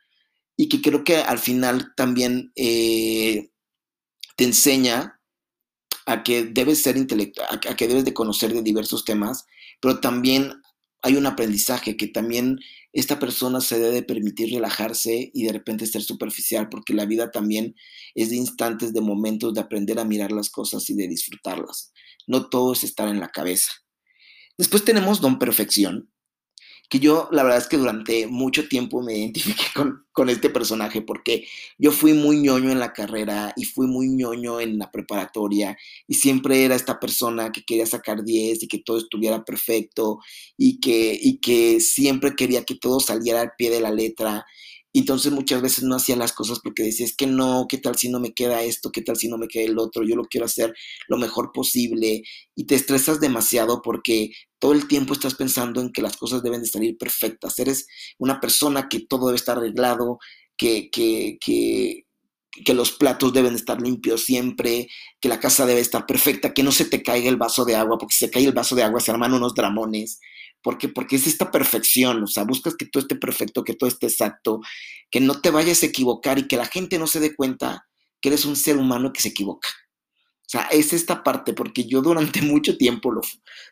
y 0.57 0.69
que 0.69 0.83
creo 0.83 1.05
que 1.05 1.17
al 1.17 1.39
final 1.39 1.95
también 1.97 2.53
eh, 2.55 3.51
te 4.37 4.45
enseña 4.45 5.20
a 6.07 6.23
que 6.23 6.45
debes 6.45 6.83
ser 6.83 6.97
a, 6.97 7.77
que 7.77 7.89
debes 7.89 8.05
de 8.05 8.15
conocer 8.15 8.53
de 8.53 8.63
diversos 8.63 9.05
temas, 9.05 9.47
pero 9.81 10.01
también 10.01 10.63
hay 11.03 11.17
un 11.17 11.27
aprendizaje 11.27 11.97
que 11.97 12.09
también 12.09 12.59
esta 12.93 13.19
persona 13.19 13.61
se 13.61 13.79
debe 13.79 14.03
permitir 14.03 14.51
relajarse 14.53 15.31
y 15.33 15.45
de 15.45 15.53
repente 15.53 15.87
ser 15.87 16.03
superficial, 16.03 16.69
porque 16.69 16.93
la 16.93 17.07
vida 17.07 17.31
también 17.31 17.77
es 18.15 18.31
de 18.31 18.37
instantes, 18.37 18.93
de 18.93 19.01
momentos, 19.01 19.55
de 19.55 19.61
aprender 19.61 19.99
a 19.99 20.05
mirar 20.05 20.33
las 20.33 20.51
cosas 20.51 20.91
y 20.91 20.95
de 20.95 21.09
disfrutarlas. 21.09 21.93
No 22.27 22.49
todo 22.49 22.73
es 22.73 22.85
estar 22.85 23.09
en 23.09 23.21
la 23.21 23.29
cabeza. 23.29 23.71
Después 24.59 24.85
tenemos 24.85 25.21
Don 25.21 25.39
Perfección, 25.39 26.11
que 26.91 26.99
yo 26.99 27.29
la 27.31 27.45
verdad 27.45 27.59
es 27.59 27.69
que 27.69 27.77
durante 27.77 28.27
mucho 28.27 28.69
tiempo 28.69 29.01
me 29.01 29.17
identifiqué 29.17 29.63
con, 29.75 30.05
con, 30.13 30.29
este 30.29 30.51
personaje 30.51 31.01
porque 31.01 31.47
yo 31.79 31.93
fui 31.93 32.13
muy 32.13 32.39
ñoño 32.41 32.71
en 32.71 32.81
la 32.81 32.93
carrera 32.93 33.55
y 33.57 33.65
fui 33.65 33.87
muy 33.87 34.09
ñoño 34.09 34.61
en 34.61 34.77
la 34.77 34.91
preparatoria 34.91 35.79
y 36.09 36.15
siempre 36.15 36.65
era 36.65 36.75
esta 36.75 36.99
persona 36.99 37.53
que 37.53 37.65
quería 37.65 37.87
sacar 37.87 38.25
10 38.25 38.65
y 38.65 38.69
que 38.69 38.79
todo 38.79 38.99
estuviera 38.99 39.45
perfecto 39.45 40.19
y 40.59 40.81
que, 40.81 41.17
y 41.19 41.39
que 41.39 41.81
siempre 41.81 42.35
quería 42.35 42.65
que 42.65 42.75
todo 42.75 42.99
saliera 42.99 43.41
al 43.41 43.53
pie 43.57 43.71
de 43.71 43.81
la 43.81 43.93
letra 43.93 44.45
entonces 44.93 45.33
muchas 45.33 45.63
veces 45.63 45.85
no 45.85 45.97
hacía 45.97 46.17
las 46.17 46.33
cosas 46.33 46.59
porque 46.61 46.83
decía, 46.83 47.07
es 47.07 47.15
que 47.17 47.27
no, 47.27 47.67
¿qué 47.69 47.79
tal 47.79 47.97
si 47.97 48.09
no 48.09 48.19
me 48.19 48.33
queda 48.33 48.63
esto? 48.63 48.91
¿Qué 48.91 49.03
tal 49.03 49.17
si 49.17 49.29
no 49.29 49.39
me 49.39 49.47
queda 49.47 49.65
el 49.65 49.79
otro? 49.79 50.03
Yo 50.05 50.17
lo 50.17 50.25
quiero 50.25 50.47
hacer 50.47 50.75
lo 51.09 51.17
mejor 51.17 51.53
posible. 51.53 52.23
Y 52.57 52.67
te 52.67 52.75
estresas 52.75 53.21
demasiado 53.21 53.83
porque 53.83 54.31
todo 54.59 54.73
el 54.73 54.89
tiempo 54.89 55.13
estás 55.15 55.35
pensando 55.35 55.81
en 55.81 55.93
que 55.93 56.03
las 56.03 56.17
cosas 56.17 56.43
deben 56.43 56.63
de 56.63 56.69
salir 56.69 56.99
perfectas. 56.99 57.59
Eres 57.59 57.87
una 58.19 58.41
persona 58.41 58.89
que 58.89 59.01
todo 59.01 59.27
debe 59.27 59.37
estar 59.37 59.59
arreglado, 59.59 60.19
que, 60.57 60.91
que, 60.91 61.39
que, 61.41 62.05
que 62.65 62.75
los 62.75 62.93
platos 62.93 63.33
deben 63.33 63.55
estar 63.55 63.81
limpios 63.81 64.25
siempre, 64.25 64.89
que 65.21 65.29
la 65.29 65.41
casa 65.41 65.67
debe 65.67 65.81
estar 65.81 66.05
perfecta, 66.07 66.53
que 66.53 66.63
no 66.63 66.73
se 66.73 66.85
te 66.85 67.03
caiga 67.03 67.29
el 67.29 67.37
vaso 67.37 67.65
de 67.65 67.77
agua, 67.77 67.97
porque 67.99 68.15
si 68.15 68.27
se 68.27 68.31
cae 68.31 68.45
el 68.45 68.53
vaso 68.53 68.75
de 68.75 68.83
agua 68.83 69.01
se 69.01 69.11
arman 69.11 69.35
unos 69.35 69.55
dramones. 69.55 70.21
Porque, 70.63 70.89
porque 70.89 71.17
es 71.17 71.27
esta 71.27 71.51
perfección, 71.51 72.23
o 72.23 72.27
sea, 72.27 72.45
buscas 72.45 72.75
que 72.77 72.87
todo 72.87 73.03
esté 73.03 73.17
perfecto, 73.17 73.65
que 73.65 73.75
todo 73.75 73.89
esté 73.89 74.07
exacto, 74.07 74.61
que 75.11 75.21
no 75.21 75.41
te 75.41 75.51
vayas 75.51 75.83
a 75.83 75.87
equivocar 75.87 76.39
y 76.39 76.47
que 76.47 76.57
la 76.57 76.67
gente 76.67 76.99
no 76.99 77.07
se 77.07 77.21
dé 77.21 77.35
cuenta 77.35 77.87
que 78.21 78.29
eres 78.29 78.45
un 78.45 78.57
ser 78.57 78.77
humano 78.77 79.13
que 79.13 79.23
se 79.23 79.29
equivoca. 79.29 79.69
O 79.71 80.51
sea, 80.51 80.63
es 80.73 80.93
esta 80.93 81.23
parte, 81.23 81.53
porque 81.53 81.85
yo 81.85 82.03
durante 82.03 82.43
mucho 82.43 82.77
tiempo 82.77 83.13
lo, 83.13 83.23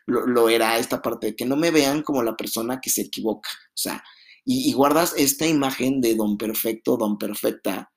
lo, 0.07 0.49
era, 0.49 0.77
esta 0.77 1.01
parte, 1.01 1.27
de 1.27 1.35
que 1.35 1.45
no 1.45 1.57
me 1.57 1.71
vean 1.71 2.03
como 2.03 2.23
la 2.23 2.37
persona 2.37 2.79
que 2.81 2.89
se 2.89 3.01
equivoca. 3.01 3.49
O 3.51 3.77
sea, 3.77 4.03
y, 4.45 4.71
guardas 4.73 5.13
esta 5.17 5.45
imagen 5.45 6.01
de 6.01 6.15
don 6.15 6.37
perfecto, 6.37 6.97
don 6.97 7.17
perfecta, 7.17 7.91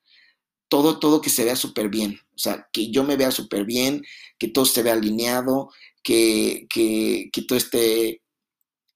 todo, 0.68 0.98
todo 0.98 1.20
que 1.20 1.30
se 1.30 1.44
vea 1.44 1.56
súper 1.56 1.88
bien. 1.90 2.18
O 2.34 2.38
sea, 2.38 2.66
que 2.72 2.90
yo 2.90 3.04
me 3.04 3.16
vea 3.16 3.30
súper 3.30 3.64
bien, 3.64 4.02
que 4.38 4.48
todo 4.48 4.64
se 4.64 4.82
vea 4.82 4.94
alineado, 4.94 5.70
que, 6.02 6.66
que, 6.68 7.30
que 7.32 7.42
todo 7.42 7.58
esté 7.58 8.21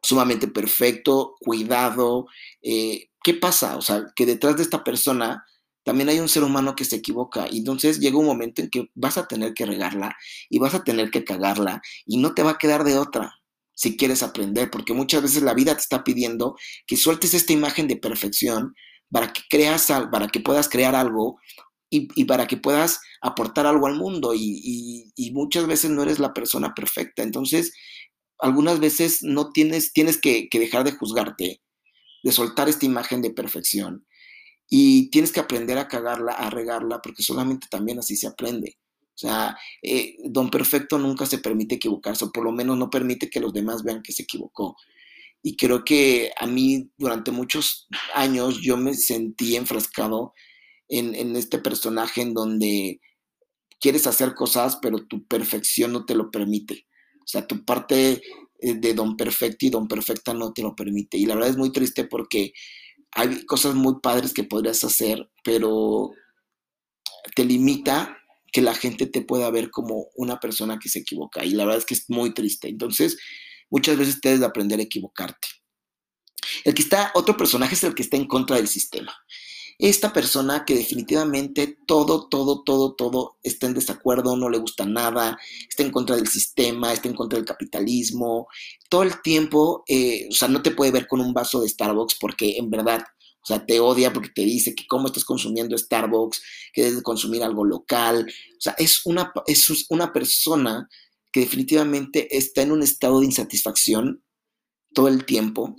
sumamente 0.07 0.49
perfecto, 0.49 1.35
cuidado. 1.41 2.27
Eh, 2.63 3.09
¿Qué 3.23 3.35
pasa? 3.35 3.77
O 3.77 3.83
sea, 3.83 4.07
que 4.15 4.25
detrás 4.27 4.57
de 4.57 4.63
esta 4.63 4.85
persona 4.85 5.45
también 5.85 6.09
hay 6.09 6.21
un 6.21 6.29
ser 6.29 6.45
humano 6.45 6.75
que 6.77 6.85
se 6.85 6.97
equivoca 6.97 7.47
y 7.51 7.59
entonces 7.59 8.01
llega 8.01 8.19
un 8.19 8.27
momento 8.27 8.63
en 8.63 8.71
que 8.71 8.91
vas 8.95 9.19
a 9.19 9.27
tener 9.27 9.55
que 9.55 9.67
regarla 9.67 10.17
y 10.49 10.59
vas 10.59 10.75
a 10.75 10.85
tener 10.85 11.11
que 11.11 11.25
cagarla 11.25 11.81
y 12.05 12.19
no 12.19 12.35
te 12.35 12.43
va 12.43 12.53
a 12.53 12.59
quedar 12.59 12.85
de 12.85 12.99
otra 12.99 13.35
si 13.75 13.97
quieres 13.97 14.23
aprender, 14.23 14.71
porque 14.71 14.95
muchas 14.95 15.23
veces 15.23 15.43
la 15.43 15.55
vida 15.55 15.75
te 15.75 15.83
está 15.83 16.03
pidiendo 16.03 16.57
que 16.87 16.97
sueltes 16.97 17.35
esta 17.35 17.53
imagen 17.53 17.89
de 17.89 17.97
perfección 17.97 18.75
para 19.11 19.33
que 19.33 19.43
creas, 19.51 19.89
para 20.11 20.29
que 20.29 20.41
puedas 20.41 20.69
crear 20.69 20.95
algo 20.95 21.39
y, 21.91 22.25
para 22.25 22.47
que 22.47 22.57
puedas 22.57 23.01
aportar 23.21 23.67
algo 23.67 23.87
al 23.87 23.97
mundo 23.97 24.35
y, 24.35 25.13
y, 25.15 25.31
muchas 25.33 25.67
veces 25.67 25.91
no 25.91 26.03
eres 26.03 26.19
la 26.19 26.35
persona 26.35 26.75
perfecta. 26.75 27.23
Entonces, 27.23 27.73
algunas 28.39 28.81
veces 28.81 29.23
no 29.23 29.53
tienes, 29.53 29.93
tienes 29.93 30.19
que, 30.19 30.49
dejar 30.53 30.85
de 30.85 30.93
juzgarte, 30.93 31.63
de 32.23 32.33
soltar 32.33 32.69
esta 32.69 32.87
imagen 32.87 33.23
de 33.23 33.31
perfección 33.31 34.07
y 34.69 35.11
tienes 35.11 35.33
que 35.33 35.41
aprender 35.41 35.79
a 35.79 35.89
cagarla, 35.89 36.33
a 36.33 36.51
regarla, 36.51 37.01
porque 37.01 37.23
solamente 37.23 37.69
también 37.71 37.99
así 37.99 38.17
se 38.17 38.27
aprende. 38.27 38.79
O 39.15 39.19
sea, 39.19 39.57
eh, 39.83 40.17
don 40.25 40.51
perfecto 40.51 40.99
nunca 40.99 41.25
se 41.25 41.39
permite 41.39 41.77
equivocarse, 41.77 42.25
o 42.27 42.33
por 42.33 42.45
lo 42.45 42.53
menos 42.53 42.77
no 42.77 42.91
permite 42.91 43.31
que 43.31 43.41
los 43.41 43.53
demás 43.53 43.83
vean 43.83 44.03
que 44.03 44.13
se 44.13 44.25
equivocó. 44.25 44.77
Y 45.43 45.57
creo 45.57 45.85
que 45.85 46.33
a 46.39 46.47
mí 46.47 46.91
durante 46.99 47.31
muchos 47.31 47.87
años 48.15 48.61
yo 48.61 48.77
me 48.77 48.95
sentí 48.95 49.57
enfrascado 49.57 50.35
en, 50.89 51.15
en 51.15 51.37
este 51.37 51.59
personaje 51.59 52.23
en 52.23 52.35
donde 52.35 53.01
quieres 53.81 54.07
hacer 54.07 54.35
cosas, 54.35 54.79
pero 54.83 55.07
tu 55.07 55.27
perfección 55.27 55.93
no 55.93 56.05
te 56.05 56.15
lo 56.15 56.31
permite. 56.31 56.87
O 57.27 57.29
sea, 57.29 57.45
tu 57.45 57.65
parte 57.65 58.23
eh, 58.61 58.75
de 58.75 58.95
don 58.95 59.17
perfecto 59.17 59.67
y 59.67 59.71
don 59.71 59.89
perfecta 59.89 60.33
no 60.33 60.53
te 60.53 60.63
lo 60.63 60.77
permite. 60.77 61.17
Y 61.19 61.27
la 61.27 61.35
verdad 61.35 61.51
es 61.51 61.57
muy 61.57 61.73
triste 61.73 62.05
porque 62.05 62.53
hay 63.11 63.45
cosas 63.47 63.75
muy 63.75 63.97
padres 64.01 64.33
que 64.33 64.45
podrías 64.45 64.85
hacer, 64.85 65.29
pero 65.43 66.13
te 67.35 67.45
limita 67.45 68.17
que 68.53 68.63
la 68.63 68.75
gente 68.75 69.07
te 69.07 69.23
pueda 69.23 69.51
ver 69.51 69.71
como 69.71 70.07
una 70.15 70.39
persona 70.39 70.79
que 70.79 70.89
se 70.89 71.01
equivoca. 71.01 71.45
Y 71.45 71.51
la 71.51 71.65
verdad 71.65 71.81
es 71.81 71.85
que 71.85 71.95
es 71.95 72.09
muy 72.09 72.33
triste. 72.33 72.69
Entonces, 72.69 73.19
muchas 73.71 73.99
veces 73.99 74.21
debes 74.21 74.41
de 74.41 74.47
aprender 74.47 74.79
a 74.79 74.85
equivocarte. 74.85 75.49
El 76.65 76.75
que 76.75 76.83
está, 76.83 77.11
otro 77.15 77.37
personaje 77.37 77.75
es 77.75 77.83
el 77.83 77.95
que 77.95 78.03
está 78.03 78.17
en 78.17 78.29
contra 78.29 78.57
del 78.57 78.69
sistema 78.69 79.13
esta 79.79 80.13
persona 80.13 80.65
que 80.65 80.75
definitivamente 80.75 81.79
todo, 81.87 82.29
todo, 82.29 82.63
todo, 82.63 82.95
todo 82.95 83.39
está 83.43 83.67
en 83.67 83.75
desacuerdo, 83.75 84.37
no 84.37 84.49
le 84.49 84.59
gusta 84.59 84.87
nada, 84.87 85.39
está 85.69 85.83
en 85.83 85.91
contra 85.91 86.17
del 86.17 86.29
sistema, 86.29 86.93
está 86.93 87.09
en 87.09 87.15
contra 87.15 87.39
del 87.39 87.47
capitalismo, 87.47 88.49
todo 88.89 89.03
el 89.03 89.21
tiempo, 89.21 89.85
eh, 89.87 90.29
o 90.31 90.35
sea, 90.35 90.49
no 90.49 90.63
te 90.63 90.71
puede 90.71 90.93
ver 90.93 91.07
con 91.07 91.21
un 91.21 91.35
vaso 91.35 91.61
de 91.61 91.69
Starbucks 91.69 92.17
porque 92.19 92.57
en 92.57 92.71
verdad, 92.71 93.03
o 93.43 93.47
sea, 93.47 93.67
te 93.67 93.79
odia 93.81 94.13
porque 94.13 94.31
te 94.35 94.43
dice 94.43 94.75
que 94.75 94.87
cómo 94.87 95.09
estás 95.09 95.25
consumiendo 95.25 95.77
Starbucks, 95.77 96.43
que 96.73 96.83
debes 96.83 97.03
consumir 97.03 97.43
algo 97.43 97.65
local, 97.65 98.27
o 98.27 98.61
sea, 98.61 98.75
es 98.79 99.05
una, 99.05 99.33
es 99.47 99.87
una 99.91 100.13
persona 100.13 100.89
que 101.31 101.41
definitivamente 101.41 102.35
está 102.35 102.63
en 102.63 102.73
un 102.73 102.83
estado 102.83 103.21
de 103.21 103.27
insatisfacción 103.27 104.25
todo 104.95 105.09
el 105.09 105.27
tiempo 105.27 105.77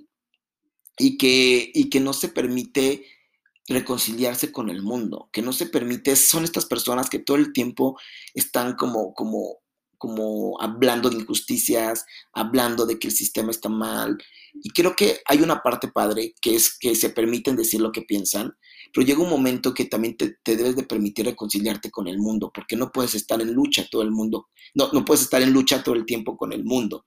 y 0.99 1.17
que, 1.17 1.71
y 1.73 1.89
que 1.89 1.99
no 1.99 2.13
se 2.13 2.29
permite 2.29 3.05
reconciliarse 3.67 4.51
con 4.51 4.69
el 4.69 4.81
mundo, 4.81 5.29
que 5.31 5.41
no 5.41 5.51
se 5.51 5.65
permite, 5.65 6.15
son 6.15 6.43
estas 6.43 6.65
personas 6.65 7.09
que 7.09 7.19
todo 7.19 7.37
el 7.37 7.51
tiempo 7.51 7.99
están 8.33 8.75
como, 8.75 9.13
como, 9.13 9.57
como 9.97 10.59
hablando 10.61 11.09
de 11.09 11.17
injusticias, 11.17 12.05
hablando 12.33 12.85
de 12.85 12.97
que 12.97 13.07
el 13.07 13.13
sistema 13.13 13.51
está 13.51 13.67
mal. 13.67 14.17
Y 14.63 14.69
creo 14.69 14.95
que 14.95 15.19
hay 15.25 15.41
una 15.41 15.61
parte 15.61 15.89
padre 15.89 16.33
que 16.41 16.55
es 16.55 16.77
que 16.77 16.95
se 16.95 17.09
permiten 17.09 17.57
decir 17.57 17.81
lo 17.81 17.91
que 17.91 18.03
piensan, 18.03 18.53
pero 18.93 19.05
llega 19.05 19.21
un 19.21 19.29
momento 19.29 19.73
que 19.73 19.85
también 19.85 20.15
te, 20.15 20.37
debes 20.45 20.77
de 20.77 20.83
permitir 20.83 21.25
reconciliarte 21.25 21.91
con 21.91 22.07
el 22.07 22.19
mundo, 22.19 22.51
porque 22.53 22.77
no 22.77 22.89
puedes 22.91 23.15
estar 23.15 23.41
en 23.41 23.53
lucha 23.53 23.85
todo 23.91 24.01
el 24.01 24.11
mundo, 24.11 24.47
no, 24.75 24.89
no 24.93 25.03
puedes 25.03 25.23
estar 25.23 25.41
en 25.41 25.51
lucha 25.51 25.83
todo 25.83 25.95
el 25.95 26.05
tiempo 26.05 26.37
con 26.37 26.53
el 26.53 26.63
mundo. 26.63 27.05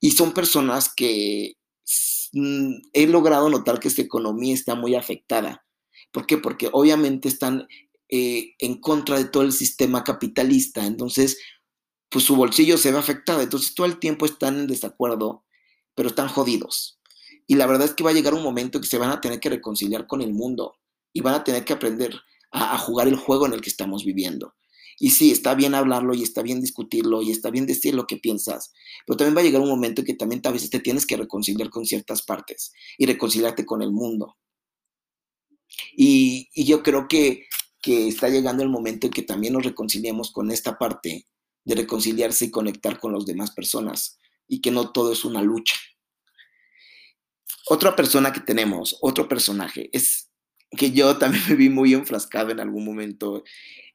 Y 0.00 0.12
son 0.12 0.32
personas 0.32 0.94
que 0.94 1.56
mm, 2.32 2.74
he 2.94 3.06
logrado 3.06 3.50
notar 3.50 3.78
que 3.78 3.88
esta 3.88 4.00
economía 4.00 4.54
está 4.54 4.74
muy 4.74 4.94
afectada 4.94 5.62
¿Por 6.12 6.26
qué? 6.26 6.38
Porque 6.38 6.68
obviamente 6.72 7.28
están 7.28 7.66
eh, 8.08 8.54
en 8.58 8.80
contra 8.80 9.18
de 9.18 9.26
todo 9.26 9.44
el 9.44 9.52
sistema 9.52 10.02
capitalista, 10.02 10.84
entonces, 10.84 11.38
pues 12.08 12.24
su 12.24 12.34
bolsillo 12.34 12.76
se 12.76 12.90
ve 12.90 12.98
afectado, 12.98 13.40
entonces 13.40 13.74
todo 13.74 13.86
el 13.86 13.98
tiempo 14.00 14.26
están 14.26 14.58
en 14.58 14.66
desacuerdo, 14.66 15.44
pero 15.94 16.08
están 16.08 16.28
jodidos. 16.28 17.00
Y 17.46 17.54
la 17.54 17.66
verdad 17.66 17.86
es 17.86 17.94
que 17.94 18.04
va 18.04 18.10
a 18.10 18.14
llegar 18.14 18.34
un 18.34 18.42
momento 18.42 18.80
que 18.80 18.86
se 18.86 18.98
van 18.98 19.10
a 19.10 19.20
tener 19.20 19.38
que 19.40 19.48
reconciliar 19.48 20.06
con 20.06 20.22
el 20.22 20.32
mundo 20.32 20.76
y 21.12 21.20
van 21.20 21.34
a 21.34 21.44
tener 21.44 21.64
que 21.64 21.72
aprender 21.72 22.14
a, 22.50 22.78
jugar 22.78 23.08
el 23.08 23.16
juego 23.16 23.46
en 23.46 23.52
el 23.52 23.60
que 23.60 23.70
estamos 23.70 24.04
viviendo. 24.04 24.54
Y 24.98 25.10
sí, 25.10 25.30
está 25.30 25.54
bien 25.54 25.74
hablarlo 25.74 26.14
y 26.14 26.22
está 26.22 26.42
bien 26.42 26.60
discutirlo 26.60 27.22
y 27.22 27.30
está 27.30 27.50
bien 27.50 27.66
decir 27.66 27.94
lo 27.94 28.06
que 28.06 28.16
piensas, 28.16 28.72
pero 29.06 29.16
también 29.16 29.36
va 29.36 29.40
a 29.40 29.44
llegar 29.44 29.62
un 29.62 29.68
momento 29.68 30.04
que 30.04 30.14
también 30.14 30.42
a 30.44 30.50
veces 30.50 30.68
te 30.68 30.80
tienes 30.80 31.06
que 31.06 31.16
reconciliar 31.16 31.70
con 31.70 31.86
ciertas 31.86 32.22
partes 32.22 32.72
y 32.98 33.06
reconciliarte 33.06 33.64
con 33.64 33.82
el 33.82 33.92
mundo. 33.92 34.36
Y, 35.96 36.48
yo 36.64 36.82
creo 36.82 37.08
que, 37.08 37.46
está 37.82 38.28
llegando 38.28 38.62
el 38.62 38.68
momento 38.68 39.06
en 39.06 39.12
que 39.12 39.22
también 39.22 39.54
nos 39.54 39.64
reconciliemos 39.64 40.32
con 40.32 40.50
esta 40.50 40.76
parte 40.78 41.26
de 41.64 41.74
reconciliarse 41.74 42.46
y 42.46 42.50
conectar 42.50 42.98
con 42.98 43.12
las 43.12 43.24
demás 43.24 43.52
personas 43.52 44.18
y 44.46 44.60
que 44.60 44.70
no 44.70 44.92
todo 44.92 45.12
es 45.12 45.24
una 45.24 45.42
lucha. 45.42 45.76
Otra 47.68 47.96
persona 47.96 48.32
que 48.32 48.40
tenemos, 48.40 48.98
otro 49.00 49.28
personaje, 49.28 49.88
es 49.92 50.30
que 50.76 50.90
yo 50.90 51.16
también 51.16 51.42
me 51.48 51.56
vi 51.56 51.68
muy 51.68 51.94
enfrascado 51.94 52.50
en 52.50 52.60
algún 52.60 52.84
momento, 52.84 53.44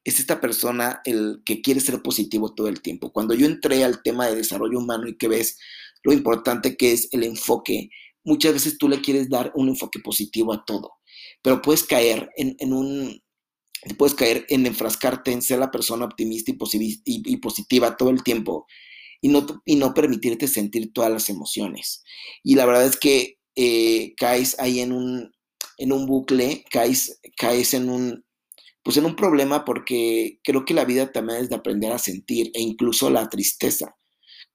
es 0.03 0.19
esta 0.19 0.39
persona 0.39 1.01
el 1.05 1.41
que 1.45 1.61
quiere 1.61 1.79
ser 1.79 2.01
positivo 2.01 2.53
todo 2.53 2.67
el 2.67 2.81
tiempo. 2.81 3.11
Cuando 3.11 3.33
yo 3.33 3.45
entré 3.45 3.83
al 3.83 4.01
tema 4.01 4.27
de 4.27 4.35
desarrollo 4.35 4.79
humano 4.79 5.07
y 5.07 5.17
que 5.17 5.27
ves 5.27 5.57
lo 6.03 6.13
importante 6.13 6.77
que 6.77 6.93
es 6.93 7.09
el 7.11 7.23
enfoque, 7.23 7.89
muchas 8.23 8.53
veces 8.53 8.77
tú 8.77 8.89
le 8.89 9.01
quieres 9.01 9.29
dar 9.29 9.51
un 9.55 9.69
enfoque 9.69 9.99
positivo 9.99 10.53
a 10.53 10.63
todo, 10.65 10.91
pero 11.45 11.61
puedes 11.61 11.83
caer 11.83 12.31
en, 12.37 12.73
un, 12.73 13.21
puedes 13.99 14.15
caer 14.15 14.47
en 14.49 14.65
enfrascarte 14.65 15.31
en 15.31 15.43
ser 15.43 15.59
la 15.59 15.69
persona 15.69 16.05
optimista 16.05 16.51
y, 16.51 17.37
positiva 17.37 17.97
todo 17.97 18.09
el 18.09 18.23
tiempo 18.23 18.65
y 19.21 19.27
no, 19.27 19.45
y 19.63 19.75
no 19.75 19.93
permitirte 19.93 20.47
sentir 20.47 20.91
todas 20.91 21.11
las 21.11 21.29
emociones. 21.29 22.03
Y 22.43 22.55
la 22.55 22.65
verdad 22.65 22.87
es 22.87 22.97
que 22.97 23.37
eh, 23.55 24.15
caes 24.17 24.55
ahí 24.57 24.79
en 24.79 24.91
un, 24.91 25.33
en 25.77 25.91
un 25.91 26.07
bucle, 26.07 26.65
caes, 26.71 27.19
caes 27.37 27.75
en 27.75 27.91
un, 27.91 28.25
pues 28.81 28.97
en 28.97 29.05
un 29.05 29.15
problema 29.15 29.65
porque 29.65 30.39
creo 30.43 30.65
que 30.65 30.73
la 30.73 30.85
vida 30.85 31.11
también 31.11 31.41
es 31.41 31.49
de 31.49 31.57
aprender 31.57 31.91
a 31.91 31.99
sentir 31.99 32.49
e 32.55 32.61
incluso 32.61 33.11
la 33.11 33.29
tristeza. 33.29 33.95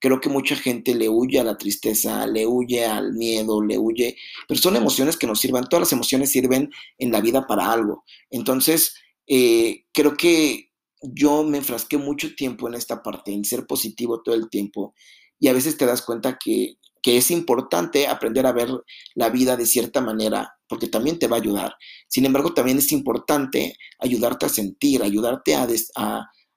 Creo 0.01 0.21
que 0.21 0.29
mucha 0.29 0.57
gente 0.57 0.95
le 0.95 1.09
huye 1.09 1.39
a 1.39 1.45
la 1.45 1.59
tristeza, 1.59 2.27
le 2.27 2.47
huye 2.47 2.87
al 2.87 3.13
miedo, 3.13 3.63
le 3.63 3.79
huye, 3.79 4.17
pero 4.49 4.61
son 4.61 4.77
emociones 4.77 5.17
que 5.17 5.27
nos 5.27 5.41
sirvan, 5.41 5.69
todas 5.69 5.83
las 5.83 5.93
emociones 5.93 6.31
sirven 6.31 6.71
en 6.99 7.13
la 7.13 7.21
vida 7.21 7.47
para 7.47 7.71
algo. 7.71 8.05
Entonces, 8.31 8.95
eh, 9.27 9.85
creo 9.93 10.17
que 10.17 10.71
yo 11.03 11.45
me 11.45 11.59
enfrasqué 11.59 11.99
mucho 11.99 12.35
tiempo 12.35 12.69
en 12.69 12.75
esta 12.75 13.03
parte, 13.03 13.33
en 13.33 13.45
ser 13.45 13.67
positivo 13.67 14.23
todo 14.23 14.35
el 14.35 14.49
tiempo, 14.51 14.95
y 15.39 15.49
a 15.49 15.53
veces 15.53 15.77
te 15.77 15.87
das 15.87 16.03
cuenta 16.03 16.39
que 16.43 16.77
que 17.03 17.17
es 17.17 17.31
importante 17.31 18.07
aprender 18.07 18.47
a 18.47 18.53
ver 18.53 18.69
la 19.15 19.31
vida 19.31 19.57
de 19.57 19.67
cierta 19.67 20.01
manera, 20.01 20.55
porque 20.69 20.89
también 20.89 21.19
te 21.19 21.29
va 21.29 21.37
a 21.37 21.41
ayudar. 21.41 21.75
Sin 22.09 22.27
embargo, 22.27 22.53
también 22.53 22.79
es 22.79 22.93
importante 22.93 23.77
ayudarte 23.99 24.47
a 24.47 24.51
sentir, 24.51 25.03
ayudarte 25.03 25.55
a, 25.55 25.67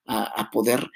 a, 0.07 0.49
poder, 0.51 0.89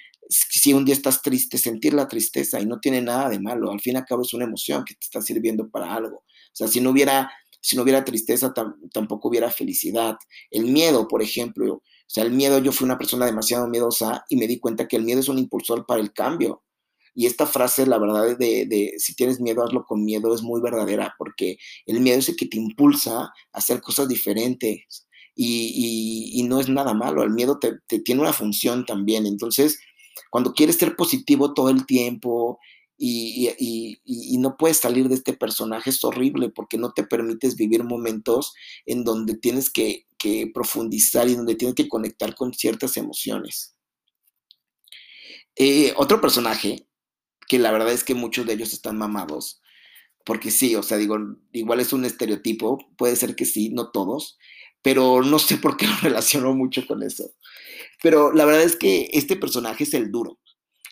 si 0.58 0.74
un 0.74 0.86
día 0.86 0.96
estás 0.96 1.22
triste, 1.22 1.58
sentir 1.58 1.94
la 1.94 2.08
tristeza 2.08 2.60
y 2.60 2.66
no 2.66 2.80
tiene 2.80 3.02
nada 3.02 3.30
de 3.30 3.40
malo. 3.40 3.72
Al 3.72 3.80
fin 3.80 3.94
y 3.94 3.98
al 3.98 4.06
cabo 4.06 4.24
es 4.24 4.34
una 4.34 4.46
emoción 4.46 4.84
que 4.86 4.94
te 4.94 5.06
está 5.06 5.22
sirviendo 5.22 5.70
para 5.70 5.94
algo. 5.94 6.18
O 6.18 6.54
sea, 6.54 6.68
si 6.68 6.82
no 6.82 6.92
hubiera, 6.92 7.32
si 7.62 7.76
no 7.76 7.84
hubiera 7.84 8.04
tristeza, 8.04 8.54
tampoco 8.92 9.30
hubiera 9.30 9.52
felicidad. 9.52 10.18
El 10.52 10.66
miedo, 10.66 11.08
por 11.08 11.22
ejemplo, 11.22 11.82
o 12.08 12.10
sea, 12.10 12.24
el 12.24 12.32
miedo, 12.32 12.60
yo 12.60 12.72
fui 12.72 12.86
una 12.86 12.98
persona 12.98 13.26
demasiado 13.26 13.68
miedosa 13.68 14.24
y 14.30 14.38
me 14.38 14.48
di 14.48 14.60
cuenta 14.60 14.88
que 14.88 14.96
el 14.96 15.04
miedo 15.04 15.20
es 15.20 15.28
un 15.28 15.40
impulsor 15.40 15.86
para 15.86 16.00
el 16.00 16.14
cambio. 16.14 16.64
Y 17.14 17.26
esta 17.26 17.46
frase, 17.48 17.86
la 17.86 17.98
verdad, 17.98 18.38
de, 18.38 18.94
si 18.98 19.16
tienes 19.16 19.42
miedo, 19.42 19.64
hazlo 19.64 19.84
con 19.86 20.06
miedo, 20.06 20.34
es 20.36 20.44
muy 20.44 20.62
verdadera, 20.62 21.16
porque 21.18 21.58
el 21.88 22.00
miedo 22.00 22.20
es 22.20 22.30
el 22.30 22.36
que 22.36 22.46
te 22.46 22.58
impulsa 22.58 23.24
a 23.24 23.34
hacer 23.52 23.82
cosas 23.82 24.08
diferentes. 24.08 25.08
Y, 25.36 26.46
no 26.48 26.60
es 26.62 26.70
nada 26.70 26.94
malo, 26.94 27.24
el 27.24 27.32
miedo 27.32 27.60
te, 27.60 27.80
tiene 28.02 28.22
una 28.22 28.34
función 28.34 28.86
también. 28.86 29.26
Entonces, 29.26 29.80
cuando 30.30 30.54
quieres 30.54 30.78
ser 30.78 30.96
positivo 30.96 31.54
todo 31.54 31.70
el 31.70 31.86
tiempo 31.86 32.60
y, 32.98 34.38
no 34.40 34.56
puedes 34.58 34.78
salir 34.78 35.08
de 35.10 35.16
este 35.16 35.34
personaje, 35.34 35.90
es 35.90 36.04
horrible 36.04 36.50
porque 36.50 36.78
no 36.78 36.92
te 36.94 37.04
permites 37.04 37.56
vivir 37.56 37.84
momentos 37.84 38.54
en 38.86 39.04
donde 39.04 39.36
tienes 39.36 39.70
que, 39.70 40.06
profundizar 40.54 41.30
y 41.30 41.36
donde 41.36 41.56
tienes 41.56 41.76
que 41.76 41.88
conectar 41.88 42.36
con 42.36 42.54
ciertas 42.54 42.98
emociones. 42.98 43.76
Eh, 45.56 45.94
otro 45.96 46.20
personaje 46.20 46.88
que 47.48 47.60
la 47.60 47.72
verdad 47.72 47.94
es 47.94 48.04
que 48.04 48.14
muchos 48.14 48.46
de 48.46 48.54
ellos 48.54 48.74
están 48.74 48.98
mamados, 48.98 49.62
porque 50.26 50.52
sí, 50.52 50.76
o 50.76 50.84
sea, 50.84 50.98
digo, 50.98 51.18
igual 51.54 51.80
es 51.80 51.94
un 51.94 52.04
estereotipo, 52.04 52.78
puede 52.98 53.16
ser 53.16 53.36
que 53.36 53.46
sí, 53.46 53.70
no 53.70 53.92
todos, 53.92 54.38
pero 54.82 55.24
no 55.24 55.40
sé 55.40 55.58
por 55.58 55.78
qué 55.78 55.88
lo 55.88 55.96
relaciono 56.02 56.54
mucho 56.54 56.86
con 56.86 57.04
eso. 57.04 57.32
Pero 58.02 58.32
la 58.32 58.46
verdad 58.46 58.64
es 58.64 58.76
que 58.76 59.10
este 59.14 59.36
personaje 59.36 59.84
es 59.84 59.94
el 59.94 60.12
duro. 60.12 60.40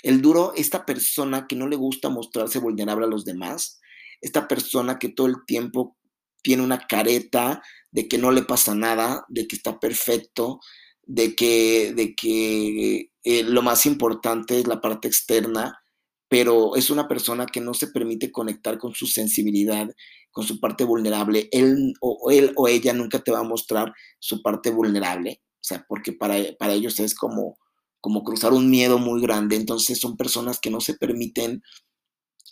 El 0.03 0.21
duro, 0.21 0.53
esta 0.55 0.85
persona 0.85 1.47
que 1.47 1.55
no 1.55 1.67
le 1.67 1.75
gusta 1.75 2.09
mostrarse 2.09 2.59
vulnerable 2.59 3.05
a 3.05 3.09
los 3.09 3.25
demás, 3.25 3.79
esta 4.21 4.47
persona 4.47 4.99
que 4.99 5.09
todo 5.09 5.27
el 5.27 5.37
tiempo 5.47 5.97
tiene 6.41 6.63
una 6.63 6.79
careta 6.87 7.61
de 7.91 8.07
que 8.07 8.17
no 8.17 8.31
le 8.31 8.43
pasa 8.43 8.75
nada, 8.75 9.25
de 9.29 9.47
que 9.47 9.55
está 9.55 9.79
perfecto, 9.79 10.59
de 11.03 11.35
que, 11.35 11.93
de 11.95 12.13
que 12.15 13.09
eh, 13.23 13.43
lo 13.43 13.61
más 13.61 13.85
importante 13.85 14.59
es 14.59 14.67
la 14.67 14.81
parte 14.81 15.07
externa 15.07 15.79
pero 16.27 16.75
es 16.75 16.89
una 16.89 17.07
persona 17.07 17.45
que 17.45 17.61
no 17.61 17.73
se 17.73 17.87
permite 17.87 18.31
conectar 18.31 18.77
con 18.77 18.93
su 18.93 19.05
sensibilidad, 19.07 19.87
con 20.31 20.45
su 20.45 20.59
parte 20.59 20.83
vulnerable. 20.83 21.47
Él 21.51 21.93
o, 22.01 22.29
él 22.31 22.51
o 22.55 22.67
ella 22.67 22.93
nunca 22.93 23.19
te 23.19 23.31
va 23.31 23.39
a 23.39 23.43
mostrar 23.43 23.93
su 24.19 24.41
parte 24.41 24.71
vulnerable, 24.71 25.41
sea, 25.65 25.85
porque 25.87 26.13
para, 26.13 26.35
para 26.59 26.73
ellos 26.73 26.99
es 26.99 27.15
como, 27.15 27.57
como 28.01 28.23
cruzar 28.23 28.53
un 28.53 28.69
miedo 28.69 28.97
muy 28.97 29.21
grande. 29.21 29.55
Entonces 29.55 29.99
son 29.99 30.17
personas 30.17 30.59
que 30.59 30.69
no 30.69 30.79
se 30.79 30.95
permiten 30.95 31.61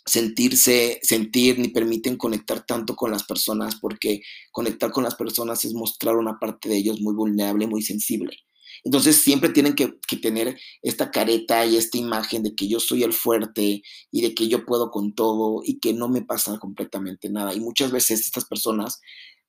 sentirse, 0.06 1.00
sentir, 1.02 1.58
ni 1.58 1.68
permiten 1.68 2.16
conectar 2.16 2.64
tanto 2.66 2.94
con 2.94 3.10
las 3.10 3.24
personas, 3.24 3.76
porque 3.80 4.20
conectar 4.52 4.90
con 4.90 5.04
las 5.04 5.14
personas 5.14 5.64
es 5.64 5.72
mostrar 5.72 6.16
una 6.16 6.38
parte 6.38 6.68
de 6.68 6.76
ellos 6.76 7.00
muy 7.00 7.14
vulnerable, 7.14 7.66
muy 7.66 7.82
sensible. 7.82 8.36
Entonces 8.84 9.16
siempre 9.16 9.48
tienen 9.48 9.74
que, 9.74 9.94
tener 10.20 10.58
esta 10.82 11.10
careta 11.10 11.66
y 11.66 11.76
esta 11.76 11.98
imagen 11.98 12.42
de 12.42 12.54
que 12.54 12.68
yo 12.68 12.80
soy 12.80 13.02
el 13.02 13.12
fuerte 13.12 13.82
y 14.10 14.22
de 14.22 14.34
que 14.34 14.48
yo 14.48 14.64
puedo 14.64 14.90
con 14.90 15.14
todo 15.14 15.62
y 15.64 15.80
que 15.80 15.92
no 15.92 16.08
me 16.08 16.22
pasa 16.22 16.58
completamente 16.58 17.28
nada. 17.30 17.54
Y 17.54 17.60
muchas 17.60 17.90
veces 17.90 18.20
estas 18.20 18.44
personas 18.44 19.00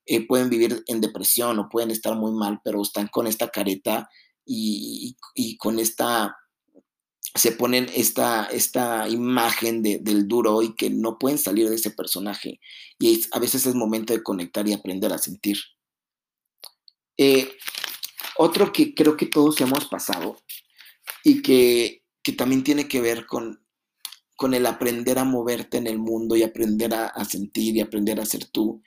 eh, 0.06 0.26
pueden 0.26 0.48
vivir 0.48 0.82
en 0.86 1.00
depresión 1.00 1.58
o 1.58 1.68
pueden 1.68 1.90
estar 1.90 2.16
muy 2.16 2.32
mal, 2.32 2.60
pero 2.64 2.80
están 2.80 3.08
con 3.08 3.26
esta 3.26 3.48
careta 3.48 4.08
y, 4.44 5.16
con 5.58 5.78
esta, 5.78 6.36
se 7.34 7.52
ponen 7.52 7.88
esta, 7.94 8.46
esta 8.46 9.08
imagen 9.08 9.82
del 9.82 10.28
duro 10.28 10.62
y 10.62 10.74
que 10.74 10.88
no 10.90 11.18
pueden 11.18 11.38
salir 11.38 11.68
de 11.68 11.74
ese 11.74 11.90
personaje. 11.90 12.60
Y 12.98 13.20
a 13.32 13.38
veces 13.38 13.66
es 13.66 13.74
momento 13.74 14.12
de 14.12 14.22
conectar 14.22 14.66
y 14.68 14.72
aprender 14.72 15.12
a 15.12 15.18
sentir. 15.18 15.58
Eh, 17.18 17.50
otro 18.36 18.72
que 18.72 18.94
creo 18.94 19.16
que 19.16 19.26
todos 19.26 19.60
hemos 19.60 19.86
pasado 19.86 20.38
y 21.24 21.42
que, 21.42 22.02
también 22.36 22.64
tiene 22.64 22.88
que 22.88 23.00
ver 23.00 23.24
con, 23.24 23.64
con 24.36 24.52
el 24.52 24.66
aprender 24.66 25.18
a 25.18 25.24
moverte 25.24 25.78
en 25.78 25.86
el 25.86 25.98
mundo 25.98 26.34
y 26.36 26.42
aprender 26.42 26.92
a, 26.92 27.24
sentir 27.24 27.76
y 27.76 27.80
aprender 27.80 28.20
a 28.20 28.26
ser 28.26 28.46
tú. 28.46 28.82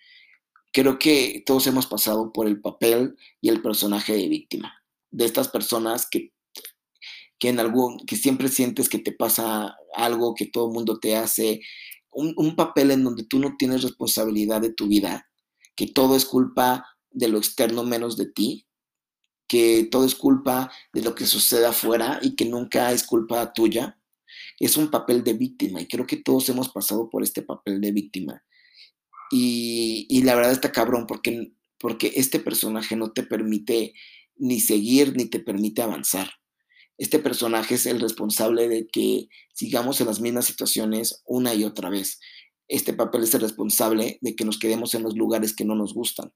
Creo 0.71 0.99
que 0.99 1.43
todos 1.45 1.65
hemos 1.67 1.87
pasado 1.87 2.31
por 2.31 2.47
el 2.47 2.61
papel 2.61 3.15
y 3.41 3.49
el 3.49 3.61
personaje 3.61 4.13
de 4.13 4.27
víctima, 4.27 4.83
de 5.11 5.25
estas 5.25 5.47
personas 5.47 6.07
que, 6.09 6.31
que, 7.39 7.49
en 7.49 7.59
algún, 7.59 7.97
que 8.05 8.15
siempre 8.15 8.49
sientes 8.49 8.89
que 8.89 8.99
te 8.99 9.11
pasa 9.11 9.75
algo, 9.95 10.35
que 10.35 10.45
todo 10.45 10.67
el 10.67 10.73
mundo 10.73 10.99
te 10.99 11.15
hace, 11.15 11.61
un, 12.11 12.33
un 12.37 12.55
papel 12.55 12.91
en 12.91 13.03
donde 13.03 13.23
tú 13.23 13.39
no 13.39 13.55
tienes 13.57 13.81
responsabilidad 13.81 14.61
de 14.61 14.73
tu 14.73 14.87
vida, 14.87 15.27
que 15.75 15.87
todo 15.87 16.15
es 16.15 16.25
culpa 16.25 16.85
de 17.11 17.27
lo 17.29 17.37
externo 17.37 17.83
menos 17.83 18.17
de 18.17 18.27
ti, 18.27 18.67
que 19.47 19.87
todo 19.89 20.05
es 20.05 20.15
culpa 20.15 20.71
de 20.93 21.01
lo 21.01 21.15
que 21.15 21.25
sucede 21.25 21.65
afuera 21.65 22.19
y 22.21 22.35
que 22.35 22.45
nunca 22.45 22.91
es 22.91 23.03
culpa 23.03 23.51
tuya, 23.51 23.99
es 24.59 24.77
un 24.77 24.91
papel 24.91 25.23
de 25.23 25.33
víctima 25.33 25.81
y 25.81 25.87
creo 25.87 26.05
que 26.05 26.17
todos 26.17 26.47
hemos 26.49 26.69
pasado 26.69 27.09
por 27.09 27.23
este 27.23 27.41
papel 27.41 27.81
de 27.81 27.91
víctima. 27.91 28.43
Y, 29.31 30.21
la 30.23 30.35
verdad 30.35 30.51
está 30.51 30.71
cabrón 30.71 31.05
porque, 31.07 31.53
porque 31.79 32.13
este 32.15 32.39
personaje 32.39 32.95
no 32.95 33.11
te 33.11 33.23
permite 33.23 33.93
ni 34.35 34.59
seguir 34.59 35.15
ni 35.15 35.25
te 35.25 35.39
permite 35.39 35.81
avanzar. 35.81 36.29
Este 36.97 37.19
personaje 37.19 37.75
es 37.75 37.85
el 37.85 37.99
responsable 37.99 38.67
de 38.67 38.87
que 38.87 39.29
sigamos 39.53 40.01
en 40.01 40.07
las 40.07 40.19
mismas 40.19 40.45
situaciones 40.45 41.21
una 41.25 41.53
y 41.53 41.63
otra 41.63 41.89
vez. 41.89 42.19
Este 42.67 42.93
papel 42.93 43.23
es 43.23 43.33
el 43.33 43.41
responsable 43.41 44.17
de 44.21 44.35
que 44.35 44.45
nos 44.45 44.59
quedemos 44.59 44.93
en 44.93 45.03
los 45.03 45.15
lugares 45.15 45.55
que 45.55 45.65
no 45.65 45.75
nos 45.75 45.93
gustan. 45.93 46.33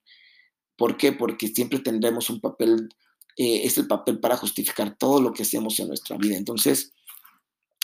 ¿Por 0.77 0.97
qué? 0.97 1.11
Porque 1.11 1.47
siempre 1.47 1.79
tendremos 1.79 2.29
un 2.29 2.39
papel, 2.39 2.89
eh, 3.37 3.61
es 3.65 3.77
el 3.77 3.87
papel 3.87 4.19
para 4.19 4.37
justificar 4.37 4.97
todo 4.97 5.21
lo 5.21 5.33
que 5.33 5.43
hacemos 5.43 5.79
en 5.79 5.89
nuestra 5.89 6.17
vida. 6.17 6.37
Entonces, 6.37 6.93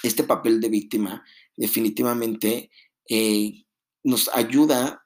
este 0.01 0.23
papel 0.23 0.61
de 0.61 0.69
víctima 0.69 1.23
definitivamente 1.55 2.71
eh, 3.09 3.65
nos 4.03 4.29
ayuda, 4.33 5.05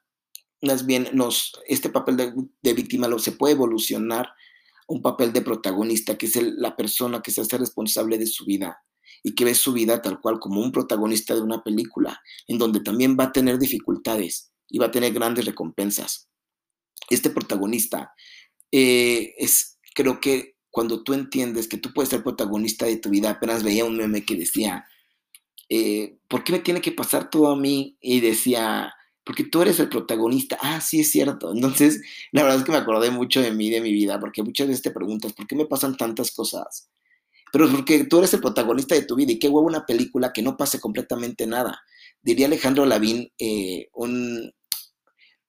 más 0.62 0.86
bien, 0.86 1.08
nos, 1.14 1.54
este 1.68 1.90
papel 1.90 2.18
de, 2.18 2.74
víctima 2.74 3.08
lo, 3.08 3.20
se 3.20 3.34
puede 3.34 3.54
evolucionar 3.54 4.30
un 4.88 5.02
papel 5.02 5.34
de 5.34 5.42
protagonista, 5.42 6.18
que 6.18 6.26
es 6.26 6.36
la 6.36 6.76
persona 6.76 7.22
que 7.22 7.32
se 7.32 7.42
hace 7.42 7.58
responsable 7.58 8.18
de 8.18 8.28
su 8.28 8.46
vida 8.46 8.84
y 9.24 9.36
que 9.36 9.46
ve 9.46 9.56
su 9.56 9.74
vida 9.74 10.02
tal 10.02 10.20
cual 10.20 10.40
como 10.40 10.62
un 10.62 10.72
protagonista 10.72 11.34
de 11.34 11.42
una 11.42 11.64
película, 11.64 12.22
en 12.48 12.58
donde 12.58 12.82
también 12.82 13.18
va 13.18 13.26
a 13.26 13.32
tener 13.32 13.58
dificultades 13.58 14.52
y 14.70 14.80
va 14.80 14.88
a 14.88 14.92
tener 14.92 15.14
grandes 15.14 15.46
recompensas. 15.46 16.30
Este 17.10 17.30
protagonista 17.30 18.14
eh, 18.72 19.34
es, 19.38 19.80
creo 19.94 20.20
que 20.20 20.56
cuando 20.70 21.04
tú 21.04 21.14
entiendes 21.14 21.68
que 21.68 21.78
tú 21.78 21.94
puedes 21.94 22.10
ser 22.10 22.24
protagonista 22.24 22.86
de 22.86 22.98
tu 22.98 23.10
vida, 23.10 23.30
apenas 23.30 23.64
veía 23.64 23.86
un 23.86 23.96
meme 23.96 24.26
que 24.26 24.36
decía, 24.36 24.86
eh, 25.76 26.18
¿por 26.28 26.44
qué 26.44 26.52
me 26.52 26.60
tiene 26.60 26.82
que 26.82 26.92
pasar 26.92 27.32
todo 27.32 27.48
a 27.48 27.56
mí? 27.56 27.98
Y 28.00 28.20
decía, 28.20 28.94
porque 29.24 29.44
tú 29.44 29.64
eres 29.64 29.80
el 29.80 29.90
protagonista. 29.90 30.56
Ah, 30.62 30.80
sí, 30.80 31.00
es 31.00 31.10
cierto. 31.10 31.52
Entonces, 31.52 32.00
la 32.32 32.44
verdad 32.44 32.60
es 32.60 32.64
que 32.64 32.72
me 32.72 32.78
acordé 32.78 33.10
mucho 33.10 33.42
de 33.42 33.52
mí, 33.52 33.72
de 33.72 33.82
mi 33.82 33.92
vida, 33.92 34.20
porque 34.20 34.44
muchas 34.44 34.68
veces 34.68 34.84
te 34.84 34.92
preguntas, 34.92 35.34
¿por 35.34 35.48
qué 35.48 35.56
me 35.56 35.66
pasan 35.66 35.98
tantas 35.98 36.32
cosas? 36.32 36.90
Pero 37.52 37.66
es 37.66 37.72
porque 37.72 38.04
tú 38.04 38.20
eres 38.20 38.34
el 38.36 38.42
protagonista 38.42 38.94
de 38.94 39.04
tu 39.04 39.16
vida 39.16 39.32
y 39.32 39.40
qué 39.40 39.48
huevo 39.48 39.66
una 39.66 39.86
película 39.86 40.32
que 40.32 40.44
no 40.44 40.58
pase 40.58 40.80
completamente 40.80 41.48
nada. 41.48 41.82
Diría 42.22 42.46
Alejandro 42.46 42.86
Lavín, 42.86 43.32
eh, 43.40 43.90
un, 43.94 44.54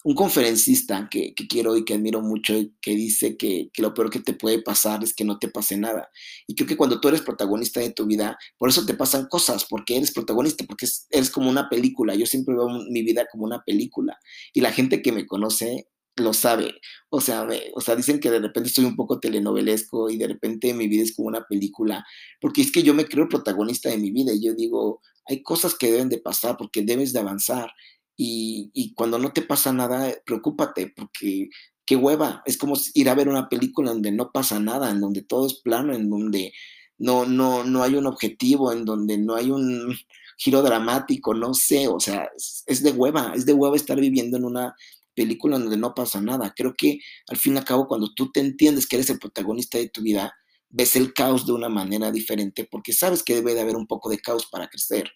un 0.05 0.15
conferencista 0.15 1.09
que, 1.11 1.35
quiero 1.49 1.79
y 1.79 1.85
que 1.87 1.95
admiro 1.95 2.21
mucho, 2.21 2.55
que 2.83 2.91
dice 2.95 3.39
que, 3.39 3.71
lo 3.79 3.95
peor 3.95 4.11
que 4.11 4.21
te 4.21 4.35
puede 4.35 4.61
pasar 4.63 5.03
es 5.03 5.15
que 5.15 5.25
no 5.25 5.39
te 5.39 5.49
pase 5.49 5.79
nada. 5.79 6.11
Y 6.47 6.55
creo 6.55 6.69
que 6.69 6.77
cuando 6.77 7.01
tú 7.01 7.09
eres 7.09 7.23
protagonista 7.23 7.81
de 7.81 7.91
tu 7.91 8.05
vida, 8.05 8.37
por 8.59 8.69
eso 8.69 8.85
te 8.85 8.93
pasan 8.93 9.27
cosas, 9.31 9.65
porque 9.65 9.97
eres 9.97 10.13
protagonista, 10.13 10.67
porque 10.67 10.87
eres 11.09 11.31
como 11.31 11.49
una 11.49 11.71
película. 11.71 12.15
Yo 12.15 12.27
siempre 12.27 12.55
veo 12.55 12.69
mi 12.91 13.03
vida 13.03 13.27
como 13.33 13.45
una 13.45 13.63
película. 13.65 14.19
Y 14.53 14.61
la 14.61 14.73
gente 14.73 15.01
que 15.01 15.11
me 15.11 15.27
conoce 15.27 15.89
lo 16.17 16.35
sabe. 16.35 16.75
O 17.09 17.23
sea, 17.23 17.49
o 17.75 17.81
sea, 17.81 17.97
dicen 17.97 18.21
que 18.21 18.31
de 18.31 18.41
repente 18.41 18.69
estoy 18.69 18.85
un 18.85 18.97
poco 18.97 19.19
telenovelesco 19.21 20.11
y 20.11 20.19
de 20.19 20.29
repente 20.29 20.75
mi 20.75 20.87
vida 20.87 21.03
es 21.03 21.17
como 21.17 21.29
una 21.29 21.47
película, 21.49 22.05
porque 22.43 22.61
es 22.61 22.71
que 22.71 22.83
yo 22.83 22.93
me 22.93 23.07
creo 23.07 23.27
protagonista 23.27 23.89
de 23.89 23.99
mi 23.99 24.11
vida 24.11 24.33
y 24.35 24.45
yo 24.45 24.55
digo, 24.55 25.01
hay 25.27 25.43
cosas 25.43 25.75
que 25.75 25.91
deben 25.91 26.11
de 26.11 26.19
pasar 26.19 26.57
porque 26.59 26.83
debes 26.83 27.13
de 27.13 27.21
avanzar 27.21 27.71
y, 28.17 28.95
cuando 28.95 29.19
no 29.19 29.33
te 29.33 29.43
pasa 29.43 29.73
nada, 29.73 30.15
preocúpate, 30.25 30.93
porque 30.95 31.49
qué 31.85 31.97
hueva. 31.97 32.43
Es 32.47 32.57
como 32.57 32.75
ir 32.95 33.09
a 33.09 33.15
ver 33.15 33.29
una 33.29 33.49
película 33.49 33.91
donde 33.93 34.13
no 34.13 34.31
pasa 34.33 34.61
nada, 34.61 34.91
en 34.91 35.01
donde 35.01 35.23
todo 35.23 35.47
es 35.47 35.55
plano, 35.55 35.95
en 35.95 36.09
donde 36.09 36.53
no, 36.99 37.27
no, 37.27 37.65
no 37.65 37.83
hay 37.83 37.95
un 37.97 38.07
objetivo, 38.07 38.73
en 38.73 38.85
donde 38.85 39.19
no 39.19 39.35
hay 39.35 39.51
un 39.51 39.95
giro 40.39 40.63
dramático, 40.63 41.35
no 41.35 41.55
sé, 41.55 41.89
o 41.89 42.01
sea, 42.01 42.29
es, 42.67 42.83
de 42.83 42.91
hueva, 42.93 43.33
es 43.35 43.47
de 43.47 43.53
hueva 43.53 43.77
estar 43.77 43.99
viviendo 44.01 44.37
en 44.37 44.45
una 44.45 44.75
película 45.15 45.59
donde 45.59 45.77
no 45.77 45.95
pasa 45.95 46.21
nada. 46.21 46.53
Creo 46.57 46.75
que 46.77 47.01
al 47.29 47.37
fin 47.37 47.55
y 47.55 47.59
al 47.59 47.65
cabo, 47.65 47.87
cuando 47.87 48.13
tú 48.15 48.31
te 48.33 48.41
entiendes 48.41 48.87
que 48.87 48.97
eres 48.97 49.11
el 49.11 49.19
protagonista 49.19 49.79
de 49.79 49.89
tu 49.89 50.03
vida, 50.03 50.35
ves 50.71 50.97
el 50.97 51.15
caos 51.15 51.47
de 51.47 51.53
una 51.53 51.69
manera 51.69 52.11
diferente 52.11 52.67
porque 52.69 52.93
sabes 52.93 53.23
que 53.23 53.35
debe 53.37 53.55
de 53.55 53.61
haber 53.61 53.77
un 53.77 53.87
poco 53.87 54.11
de 54.11 54.19
caos 54.19 54.47
para 54.47 54.69
crecer. 54.69 55.11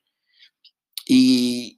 Y, 1.05 1.78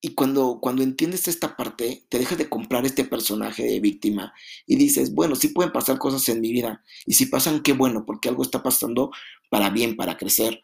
y 0.00 0.14
cuando, 0.14 0.60
cuando 0.60 0.82
entiendes 0.82 1.26
esta 1.26 1.56
parte, 1.56 2.06
te 2.08 2.18
dejas 2.18 2.38
de 2.38 2.48
comprar 2.48 2.86
este 2.86 3.04
personaje 3.04 3.64
de 3.64 3.80
víctima 3.80 4.32
y 4.64 4.76
dices, 4.76 5.12
bueno, 5.12 5.34
sí 5.34 5.48
pueden 5.48 5.72
pasar 5.72 5.98
cosas 5.98 6.28
en 6.28 6.40
mi 6.40 6.52
vida. 6.52 6.84
Y 7.04 7.14
si 7.14 7.26
pasan, 7.26 7.62
qué 7.62 7.72
bueno, 7.72 8.04
porque 8.06 8.28
algo 8.28 8.42
está 8.42 8.62
pasando 8.62 9.10
para 9.50 9.70
bien, 9.70 9.96
para 9.96 10.16
crecer. 10.16 10.60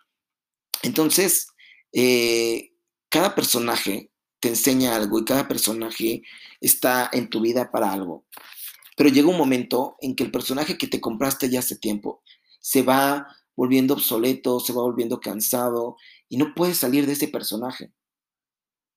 Entonces, 0.83 1.49
eh, 1.93 2.75
cada 3.09 3.35
personaje 3.35 4.13
te 4.39 4.51
enseña 4.51 4.95
algo 4.95 5.19
y 5.19 5.25
cada 5.25 5.49
personaje 5.49 6.23
está 6.61 7.11
en 7.13 7.29
tu 7.29 7.41
vida 7.41 7.73
para 7.73 7.93
algo. 7.93 8.27
Pero 8.97 9.11
llega 9.11 9.29
un 9.29 9.39
momento 9.39 9.97
en 10.01 10.15
que 10.15 10.23
el 10.23 10.31
personaje 10.31 10.79
que 10.79 10.87
te 10.87 11.01
compraste 11.01 11.51
ya 11.51 11.59
hace 11.59 11.77
tiempo 11.77 12.23
se 12.61 12.83
va 12.83 13.27
volviendo 13.57 13.95
obsoleto, 13.95 14.61
se 14.61 14.73
va 14.73 14.83
volviendo 14.83 15.21
cansado 15.21 15.97
y 16.29 16.37
no 16.37 16.55
puedes 16.55 16.79
salir 16.79 17.07
de 17.07 17.15
ese 17.15 17.27
personaje 17.27 17.93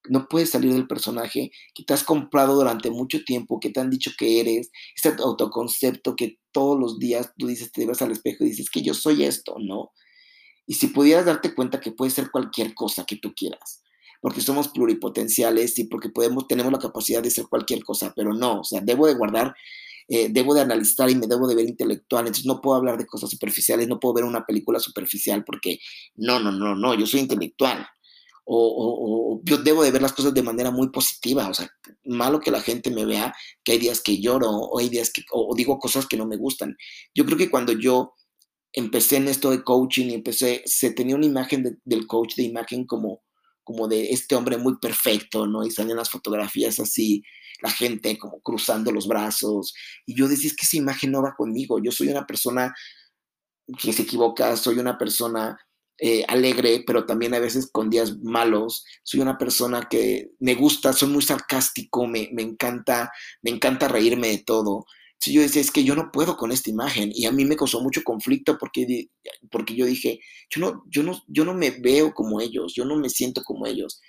no 0.08 0.28
puedes 0.28 0.50
salir 0.50 0.72
del 0.72 0.86
personaje 0.86 1.50
que 1.74 1.84
te 1.84 1.94
has 1.94 2.04
comprado 2.04 2.54
durante 2.54 2.90
mucho 2.90 3.22
tiempo, 3.24 3.60
que 3.60 3.70
te 3.70 3.80
han 3.80 3.90
dicho 3.90 4.12
que 4.18 4.40
eres, 4.40 4.70
ese 4.96 5.14
autoconcepto 5.18 6.16
que 6.16 6.38
todos 6.52 6.78
los 6.78 6.98
días 6.98 7.32
tú 7.38 7.46
dices, 7.46 7.72
te 7.72 7.86
ves 7.86 8.02
al 8.02 8.12
espejo 8.12 8.44
y 8.44 8.50
dices 8.50 8.70
que 8.70 8.82
yo 8.82 8.94
soy 8.94 9.24
esto, 9.24 9.56
¿no? 9.58 9.92
Y 10.66 10.74
si 10.74 10.88
pudieras 10.88 11.24
darte 11.24 11.54
cuenta 11.54 11.80
que 11.80 11.92
puede 11.92 12.10
ser 12.10 12.30
cualquier 12.30 12.74
cosa 12.74 13.04
que 13.04 13.16
tú 13.16 13.32
quieras, 13.34 13.82
porque 14.20 14.40
somos 14.40 14.68
pluripotenciales 14.68 15.78
y 15.78 15.84
porque 15.84 16.10
podemos, 16.10 16.46
tenemos 16.46 16.72
la 16.72 16.78
capacidad 16.78 17.22
de 17.22 17.30
ser 17.30 17.46
cualquier 17.46 17.82
cosa, 17.84 18.12
pero 18.14 18.34
no, 18.34 18.60
o 18.60 18.64
sea, 18.64 18.80
debo 18.82 19.06
de 19.06 19.14
guardar, 19.14 19.54
eh, 20.08 20.28
debo 20.30 20.54
de 20.54 20.62
analizar 20.62 21.10
y 21.10 21.14
me 21.14 21.26
debo 21.26 21.46
de 21.46 21.54
ver 21.54 21.68
intelectual, 21.68 22.26
entonces 22.26 22.46
no 22.46 22.60
puedo 22.60 22.76
hablar 22.76 22.98
de 22.98 23.06
cosas 23.06 23.30
superficiales, 23.30 23.88
no 23.88 24.00
puedo 24.00 24.14
ver 24.14 24.24
una 24.24 24.44
película 24.44 24.80
superficial 24.80 25.44
porque 25.44 25.78
no, 26.16 26.40
no, 26.40 26.50
no, 26.50 26.74
no, 26.74 26.94
yo 26.94 27.06
soy 27.06 27.20
intelectual, 27.20 27.86
o, 28.50 29.40
yo 29.44 29.58
debo 29.58 29.82
de 29.82 29.90
ver 29.90 30.00
las 30.00 30.12
cosas 30.12 30.32
de 30.32 30.42
manera 30.42 30.70
muy 30.70 30.90
positiva, 30.90 31.48
o 31.48 31.54
sea, 31.54 31.70
malo 32.04 32.40
que 32.40 32.50
la 32.50 32.62
gente 32.62 32.90
me 32.90 33.04
vea 33.04 33.34
que 33.62 33.72
hay 33.72 33.78
días 33.78 34.00
que 34.00 34.20
lloro 34.20 34.48
o 34.50 34.78
hay 34.78 34.88
días 34.88 35.12
que, 35.12 35.22
o, 35.32 35.54
digo 35.54 35.78
cosas 35.78 36.06
que 36.06 36.16
no 36.16 36.26
me 36.26 36.36
gustan. 36.36 36.76
Yo 37.14 37.26
creo 37.26 37.36
que 37.36 37.50
cuando 37.50 37.72
yo 37.72 38.14
empecé 38.72 39.16
en 39.16 39.28
esto 39.28 39.50
de 39.50 39.62
coaching 39.62 40.06
y 40.06 40.14
empecé, 40.14 40.62
se 40.64 40.90
tenía 40.92 41.16
una 41.16 41.26
imagen 41.26 41.78
del 41.84 42.06
coach 42.06 42.36
de 42.36 42.44
imagen 42.44 42.86
como, 42.86 43.22
como 43.64 43.86
de 43.86 44.10
este 44.10 44.34
hombre 44.34 44.56
muy 44.56 44.78
perfecto, 44.78 45.46
¿no? 45.46 45.64
Y 45.64 45.70
salen 45.70 45.96
las 45.96 46.10
fotografías 46.10 46.80
así, 46.80 47.22
la 47.60 47.70
gente 47.70 48.16
como 48.18 48.40
cruzando 48.40 48.92
los 48.92 49.06
brazos, 49.06 49.74
y 50.06 50.16
yo 50.16 50.26
decía, 50.26 50.48
es 50.48 50.56
que 50.56 50.64
esa 50.64 50.76
imagen 50.78 51.12
no 51.12 51.22
va 51.22 51.34
conmigo, 51.36 51.82
yo 51.82 51.90
soy 51.90 52.08
una 52.08 52.26
persona 52.26 52.74
que 53.78 53.92
se 53.92 54.02
equivoca, 54.02 54.56
soy 54.56 54.78
una 54.78 54.96
persona 54.96 55.58
eh, 56.00 56.24
alegre, 56.28 56.84
pero 56.86 57.06
también 57.06 57.34
a 57.34 57.40
veces 57.40 57.70
con 57.72 57.90
días 57.90 58.18
malos. 58.22 58.84
Soy 59.02 59.20
una 59.20 59.36
persona 59.36 59.88
que 59.90 60.30
me 60.38 60.54
gusta, 60.54 60.92
soy 60.92 61.08
muy 61.08 61.22
sarcástico, 61.22 62.06
me, 62.06 62.30
encanta, 62.36 63.10
me 63.42 63.50
encanta 63.50 63.88
reírme 63.88 64.28
de 64.28 64.38
todo. 64.38 64.86
Si 65.18 65.32
yo 65.32 65.40
decía, 65.40 65.60
es 65.60 65.72
que 65.72 65.82
yo 65.82 65.96
no 65.96 66.12
puedo 66.12 66.36
con 66.36 66.52
esta 66.52 66.70
imagen 66.70 67.10
y 67.12 67.26
a 67.26 67.32
mí 67.32 67.44
me 67.44 67.56
causó 67.56 67.80
mucho 67.80 68.02
conflicto 68.04 68.56
porque, 68.58 69.08
porque 69.50 69.74
yo 69.74 69.86
dije, 69.86 70.20
yo 70.48 70.60
no, 70.60 70.84
yo, 70.88 71.02
no, 71.02 71.20
yo 71.26 71.44
no 71.44 71.54
me 71.54 71.70
veo 71.70 72.14
como 72.14 72.40
ellos, 72.40 72.74
yo 72.74 72.84
no 72.84 72.96
me 72.96 73.10
siento 73.10 73.42
como 73.42 73.66
ellos. 73.66 74.00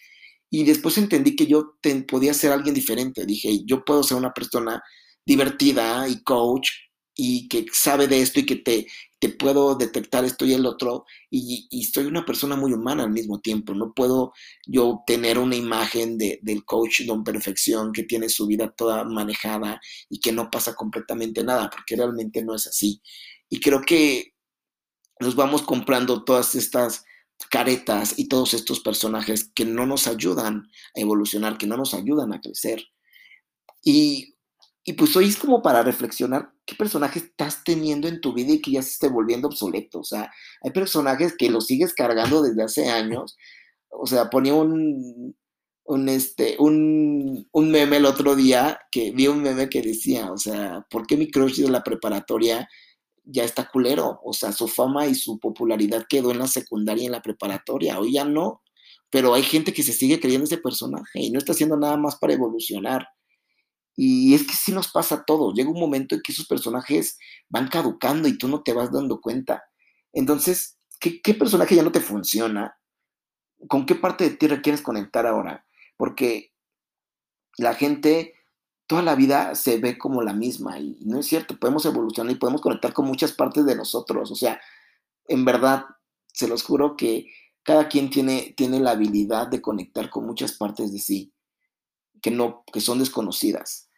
Y 0.52 0.66
después 0.66 0.98
entendí 1.00 1.36
que 1.36 1.48
yo 1.48 1.76
podía 2.08 2.34
ser 2.36 2.52
alguien 2.52 2.76
diferente. 2.76 3.26
Dije, 3.26 3.62
yo 3.66 3.84
puedo 3.84 4.04
ser 4.04 4.18
una 4.18 4.34
persona 4.34 4.82
divertida 5.26 6.08
y 6.08 6.22
coach 6.24 6.70
y 7.16 7.48
que 7.48 7.66
sabe 7.72 8.08
de 8.08 8.22
esto 8.22 8.40
y 8.40 8.46
que 8.46 8.56
te, 8.58 8.88
te 9.20 9.30
puedo 9.30 9.76
detectar 9.76 10.24
esto 10.24 10.46
y 10.46 10.54
el 10.54 10.66
otro, 10.66 11.06
y, 11.30 11.68
soy 11.94 12.06
una 12.06 12.26
persona 12.26 12.56
muy 12.56 12.72
humana 12.72 13.04
al 13.04 13.12
mismo 13.12 13.40
tiempo. 13.42 13.74
No 13.74 13.94
puedo 13.94 14.34
yo 14.66 15.04
tener 15.06 15.38
una 15.38 15.58
imagen 15.58 16.18
de, 16.18 16.40
del 16.42 16.64
coach 16.64 17.02
don 17.06 17.24
perfección 17.24 17.92
que 17.92 18.04
tiene 18.04 18.30
su 18.30 18.48
vida 18.48 18.74
toda 18.76 19.04
manejada 19.04 19.82
y 20.10 20.20
que 20.20 20.32
no 20.32 20.50
pasa 20.50 20.74
completamente 20.74 21.44
nada, 21.44 21.70
porque 21.70 21.98
realmente 21.98 22.44
no 22.44 22.56
es 22.56 22.68
así. 22.68 23.02
Y 23.50 23.60
creo 23.60 23.82
que 23.82 24.34
nos 25.20 25.36
vamos 25.36 25.64
comprando 25.64 26.24
todas 26.24 26.56
estas 26.56 27.04
caretas 27.50 28.18
y 28.18 28.30
todos 28.30 28.54
estos 28.54 28.80
personajes 28.80 29.52
que 29.54 29.66
no 29.66 29.86
nos 29.86 30.08
ayudan 30.08 30.70
a 30.96 31.00
evolucionar, 31.00 31.58
que 31.58 31.68
no 31.68 31.76
nos 31.76 31.94
ayudan 31.94 32.34
a 32.34 32.40
crecer. 32.40 32.86
Y 33.84 34.36
y 34.90 34.94
pues 34.94 35.16
hoy 35.16 35.28
es 35.28 35.38
como 35.38 35.62
para 35.62 35.84
reflexionar 35.84 36.52
qué 36.70 36.76
personaje 36.76 37.20
estás 37.20 37.64
teniendo 37.64 38.08
en 38.08 38.22
tu 38.22 38.34
vida 38.34 38.54
y 38.54 38.62
que 38.62 38.72
ya 38.72 38.84
se 38.84 38.92
esté 38.92 39.10
volviendo 39.10 39.48
obsoleto. 39.48 40.00
O 40.00 40.04
sea, 40.04 40.32
hay 40.62 40.72
personajes 40.72 41.36
que 41.36 41.50
los 41.50 41.66
sigues 41.66 41.94
cargando 41.96 42.44
desde 42.44 42.64
hace 42.64 42.90
años. 42.90 43.38
O 43.90 44.06
sea, 44.06 44.30
ponía 44.30 44.54
un, 44.54 45.36
un, 45.86 46.10
este, 46.10 46.58
un, 46.60 47.48
un 47.52 47.72
meme 47.72 47.98
el 47.98 48.06
otro 48.06 48.36
día, 48.36 48.80
que 48.92 49.12
vi 49.12 49.28
un 49.28 49.42
meme 49.42 49.68
que 49.68 49.82
decía, 49.82 50.32
o 50.32 50.38
sea, 50.38 50.86
¿por 50.92 51.08
qué 51.08 51.18
mi 51.18 51.32
crush 51.32 51.60
de 51.62 51.70
la 51.70 51.84
preparatoria 51.84 52.70
ya 53.24 53.44
está 53.44 53.68
culero? 53.68 54.20
O 54.24 54.34
sea, 54.34 54.52
su 54.52 54.68
fama 54.68 55.08
y 55.08 55.16
su 55.16 55.40
popularidad 55.40 56.06
quedó 56.08 56.32
en 56.32 56.38
la 56.40 56.48
secundaria 56.48 57.04
y 57.04 57.06
en 57.08 57.14
la 57.14 57.24
preparatoria. 57.24 58.00
Hoy 58.00 58.14
ya 58.14 58.26
no. 58.26 58.62
Pero 59.10 59.34
hay 59.34 59.42
gente 59.42 59.74
que 59.74 59.82
se 59.82 59.92
sigue 59.92 60.20
creyendo 60.20 60.46
ese 60.46 60.60
personaje 60.60 61.20
y 61.20 61.32
no 61.32 61.40
está 61.40 61.54
haciendo 61.54 61.78
nada 61.78 61.98
más 61.98 62.18
para 62.18 62.34
evolucionar. 62.34 63.08
Y 64.02 64.34
es 64.34 64.48
que 64.48 64.54
sí 64.54 64.72
nos 64.72 64.88
pasa 64.88 65.26
todo. 65.26 65.52
Llega 65.52 65.70
un 65.70 65.78
momento 65.78 66.16
en 66.16 66.22
que 66.22 66.32
esos 66.32 66.48
personajes 66.48 67.18
van 67.50 67.68
caducando 67.68 68.30
y 68.30 68.38
tú 68.38 68.48
no 68.48 68.64
te 68.64 68.72
vas 68.72 68.94
dando 68.94 69.20
cuenta. 69.20 69.66
Entonces, 70.14 70.80
¿qué, 71.02 71.34
personaje 71.34 71.76
ya 71.76 71.84
no 71.84 71.92
te 71.92 72.00
funciona? 72.00 72.78
¿Con 73.68 73.86
qué 73.86 73.96
parte 73.96 74.24
de 74.24 74.38
ti 74.38 74.48
requieres 74.48 74.82
conectar 74.82 75.28
ahora? 75.28 75.66
Porque 75.98 76.54
la 77.58 77.74
gente 77.74 78.36
toda 78.88 79.02
la 79.02 79.16
vida 79.16 79.54
se 79.56 79.80
ve 79.80 79.98
como 79.98 80.22
la 80.22 80.32
misma 80.32 80.80
y 80.80 80.98
no 81.02 81.20
es 81.20 81.28
cierto, 81.28 81.60
podemos 81.60 81.86
evolucionar 81.86 82.32
y 82.32 82.40
podemos 82.40 82.62
conectar 82.62 82.94
con 82.94 83.06
muchas 83.06 83.34
partes 83.34 83.66
de 83.66 83.76
nosotros. 83.76 84.32
O 84.32 84.36
sea, 84.36 84.62
en 85.28 85.44
verdad, 85.44 85.84
se 86.28 86.48
los 86.48 86.64
juro 86.64 86.96
que 86.96 87.28
cada 87.64 87.90
quien 87.90 88.10
tiene, 88.10 88.54
tiene 88.56 88.80
la 88.80 88.92
habilidad 88.92 89.50
de 89.50 89.62
conectar 89.62 90.10
con 90.10 90.26
muchas 90.26 90.54
partes 90.54 90.94
de 90.94 91.00
sí 91.00 91.34
que, 92.22 92.32
no, 92.32 92.64
que 92.72 92.80
son 92.80 93.00
desconocidas. 93.00 93.89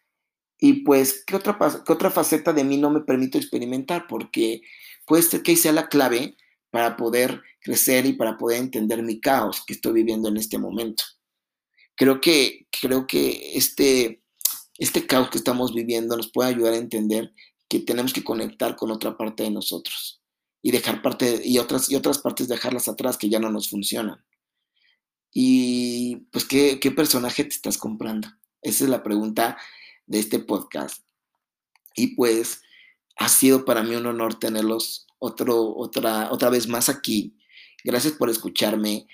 Y 0.64 0.84
pues, 0.84 1.24
¿qué 1.26 1.36
otra, 1.36 1.58
¿qué 1.84 1.92
otra 1.92 2.12
faceta 2.12 2.54
de 2.54 2.64
mí 2.64 2.78
no 2.78 2.92
me 2.92 3.02
permito 3.02 3.40
experimentar? 3.40 4.06
Porque 4.08 4.62
puede 5.08 5.24
ser 5.24 5.42
que 5.42 5.56
sea 5.56 5.72
la 5.72 5.90
clave 5.90 6.38
para 6.70 6.96
poder 6.96 7.42
crecer 7.62 8.06
y 8.06 8.14
para 8.14 8.38
poder 8.38 8.60
entender 8.60 9.02
mi 9.02 9.20
caos 9.20 9.64
que 9.66 9.74
estoy 9.74 9.94
viviendo 9.94 10.30
en 10.30 10.38
este 10.38 10.60
momento. 10.60 11.04
Creo 11.96 12.22
que, 12.22 12.68
creo 12.80 13.08
que 13.08 13.58
este, 13.58 14.22
este 14.78 15.08
caos 15.08 15.32
que 15.32 15.40
estamos 15.40 15.74
viviendo 15.74 16.16
nos 16.16 16.32
puede 16.32 16.52
ayudar 16.52 16.74
a 16.74 16.78
entender 16.78 17.34
que 17.68 17.80
tenemos 17.80 18.14
que 18.14 18.24
conectar 18.24 18.76
con 18.76 18.92
otra 18.92 19.18
parte 19.18 19.42
de 19.42 19.50
nosotros 19.50 20.22
y 20.62 20.70
dejar 20.70 21.02
parte 21.02 21.42
y 21.44 21.58
otras 21.58 21.90
y 21.90 21.96
otras 21.96 22.20
partes 22.20 22.48
dejarlas 22.48 22.88
atrás 22.88 23.18
que 23.18 23.30
ya 23.30 23.40
no 23.40 23.50
nos 23.50 23.68
funcionan. 23.68 24.24
Y 25.34 26.18
pues 26.32 26.46
qué, 26.46 26.80
qué 26.80 26.92
personaje 26.92 27.46
te 27.46 27.56
estás 27.56 27.80
comprando. 27.80 28.28
Esa 28.62 28.84
es 28.84 28.92
la 28.92 29.02
pregunta 29.02 29.58
de 30.12 30.20
este 30.20 30.40
podcast. 30.40 31.04
Y 31.96 32.16
pues 32.16 32.62
ha 33.18 33.30
sido 33.30 33.66
para 33.66 33.82
mí 33.82 33.96
un 33.96 34.06
honor 34.06 34.38
tenerlos 34.38 35.08
otro, 35.20 35.76
otra, 35.76 36.32
otra 36.32 36.50
vez 36.50 36.68
más 36.68 36.90
aquí. 36.90 37.38
Gracias 37.84 38.14
por 38.14 38.30
escucharme. 38.30 39.08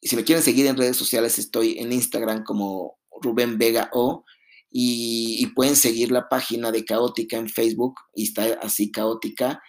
Si 0.00 0.14
me 0.16 0.24
quieren 0.24 0.44
seguir 0.44 0.66
en 0.66 0.76
redes 0.76 0.96
sociales, 0.96 1.38
estoy 1.38 1.78
en 1.78 1.92
Instagram 1.92 2.44
como 2.44 2.98
Rubén 3.20 3.58
Vega 3.58 3.90
O. 3.92 4.24
Y, 4.70 5.46
pueden 5.56 5.76
seguir 5.76 6.12
la 6.12 6.28
página 6.28 6.70
de 6.70 6.84
Caótica 6.84 7.36
en 7.36 7.48
Facebook 7.48 7.94
y 8.14 8.24
está 8.24 8.58
así 8.62 8.92
Caótica. 8.92 9.60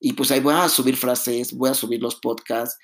Y 0.00 0.12
pues 0.12 0.30
ahí 0.30 0.40
voy 0.40 0.54
a 0.54 0.68
subir 0.68 0.96
frases, 0.96 1.54
voy 1.54 1.70
a 1.70 1.74
subir 1.74 2.00
los 2.00 2.16
podcasts 2.16 2.78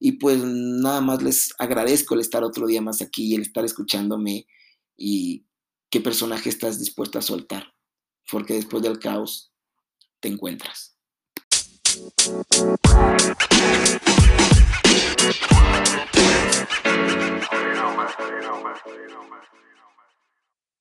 y 0.00 0.12
pues 0.12 0.42
nada 0.42 1.00
más 1.00 1.22
les 1.22 1.54
agradezco 1.58 2.14
el 2.14 2.22
estar 2.22 2.42
otro 2.42 2.66
día 2.66 2.80
más 2.80 3.00
aquí 3.02 3.36
el 3.36 3.42
estar 3.42 3.64
escuchándome 3.64 4.46
y 4.96 5.44
qué 5.92 6.00
personaje 6.00 6.48
estás 6.48 6.78
dispuesto 6.78 7.18
a 7.18 7.22
soltar, 7.22 7.70
porque 8.30 8.54
después 8.54 8.82
del 8.82 8.98
caos 8.98 9.52
te 10.20 10.28
encuentras. 10.28 10.96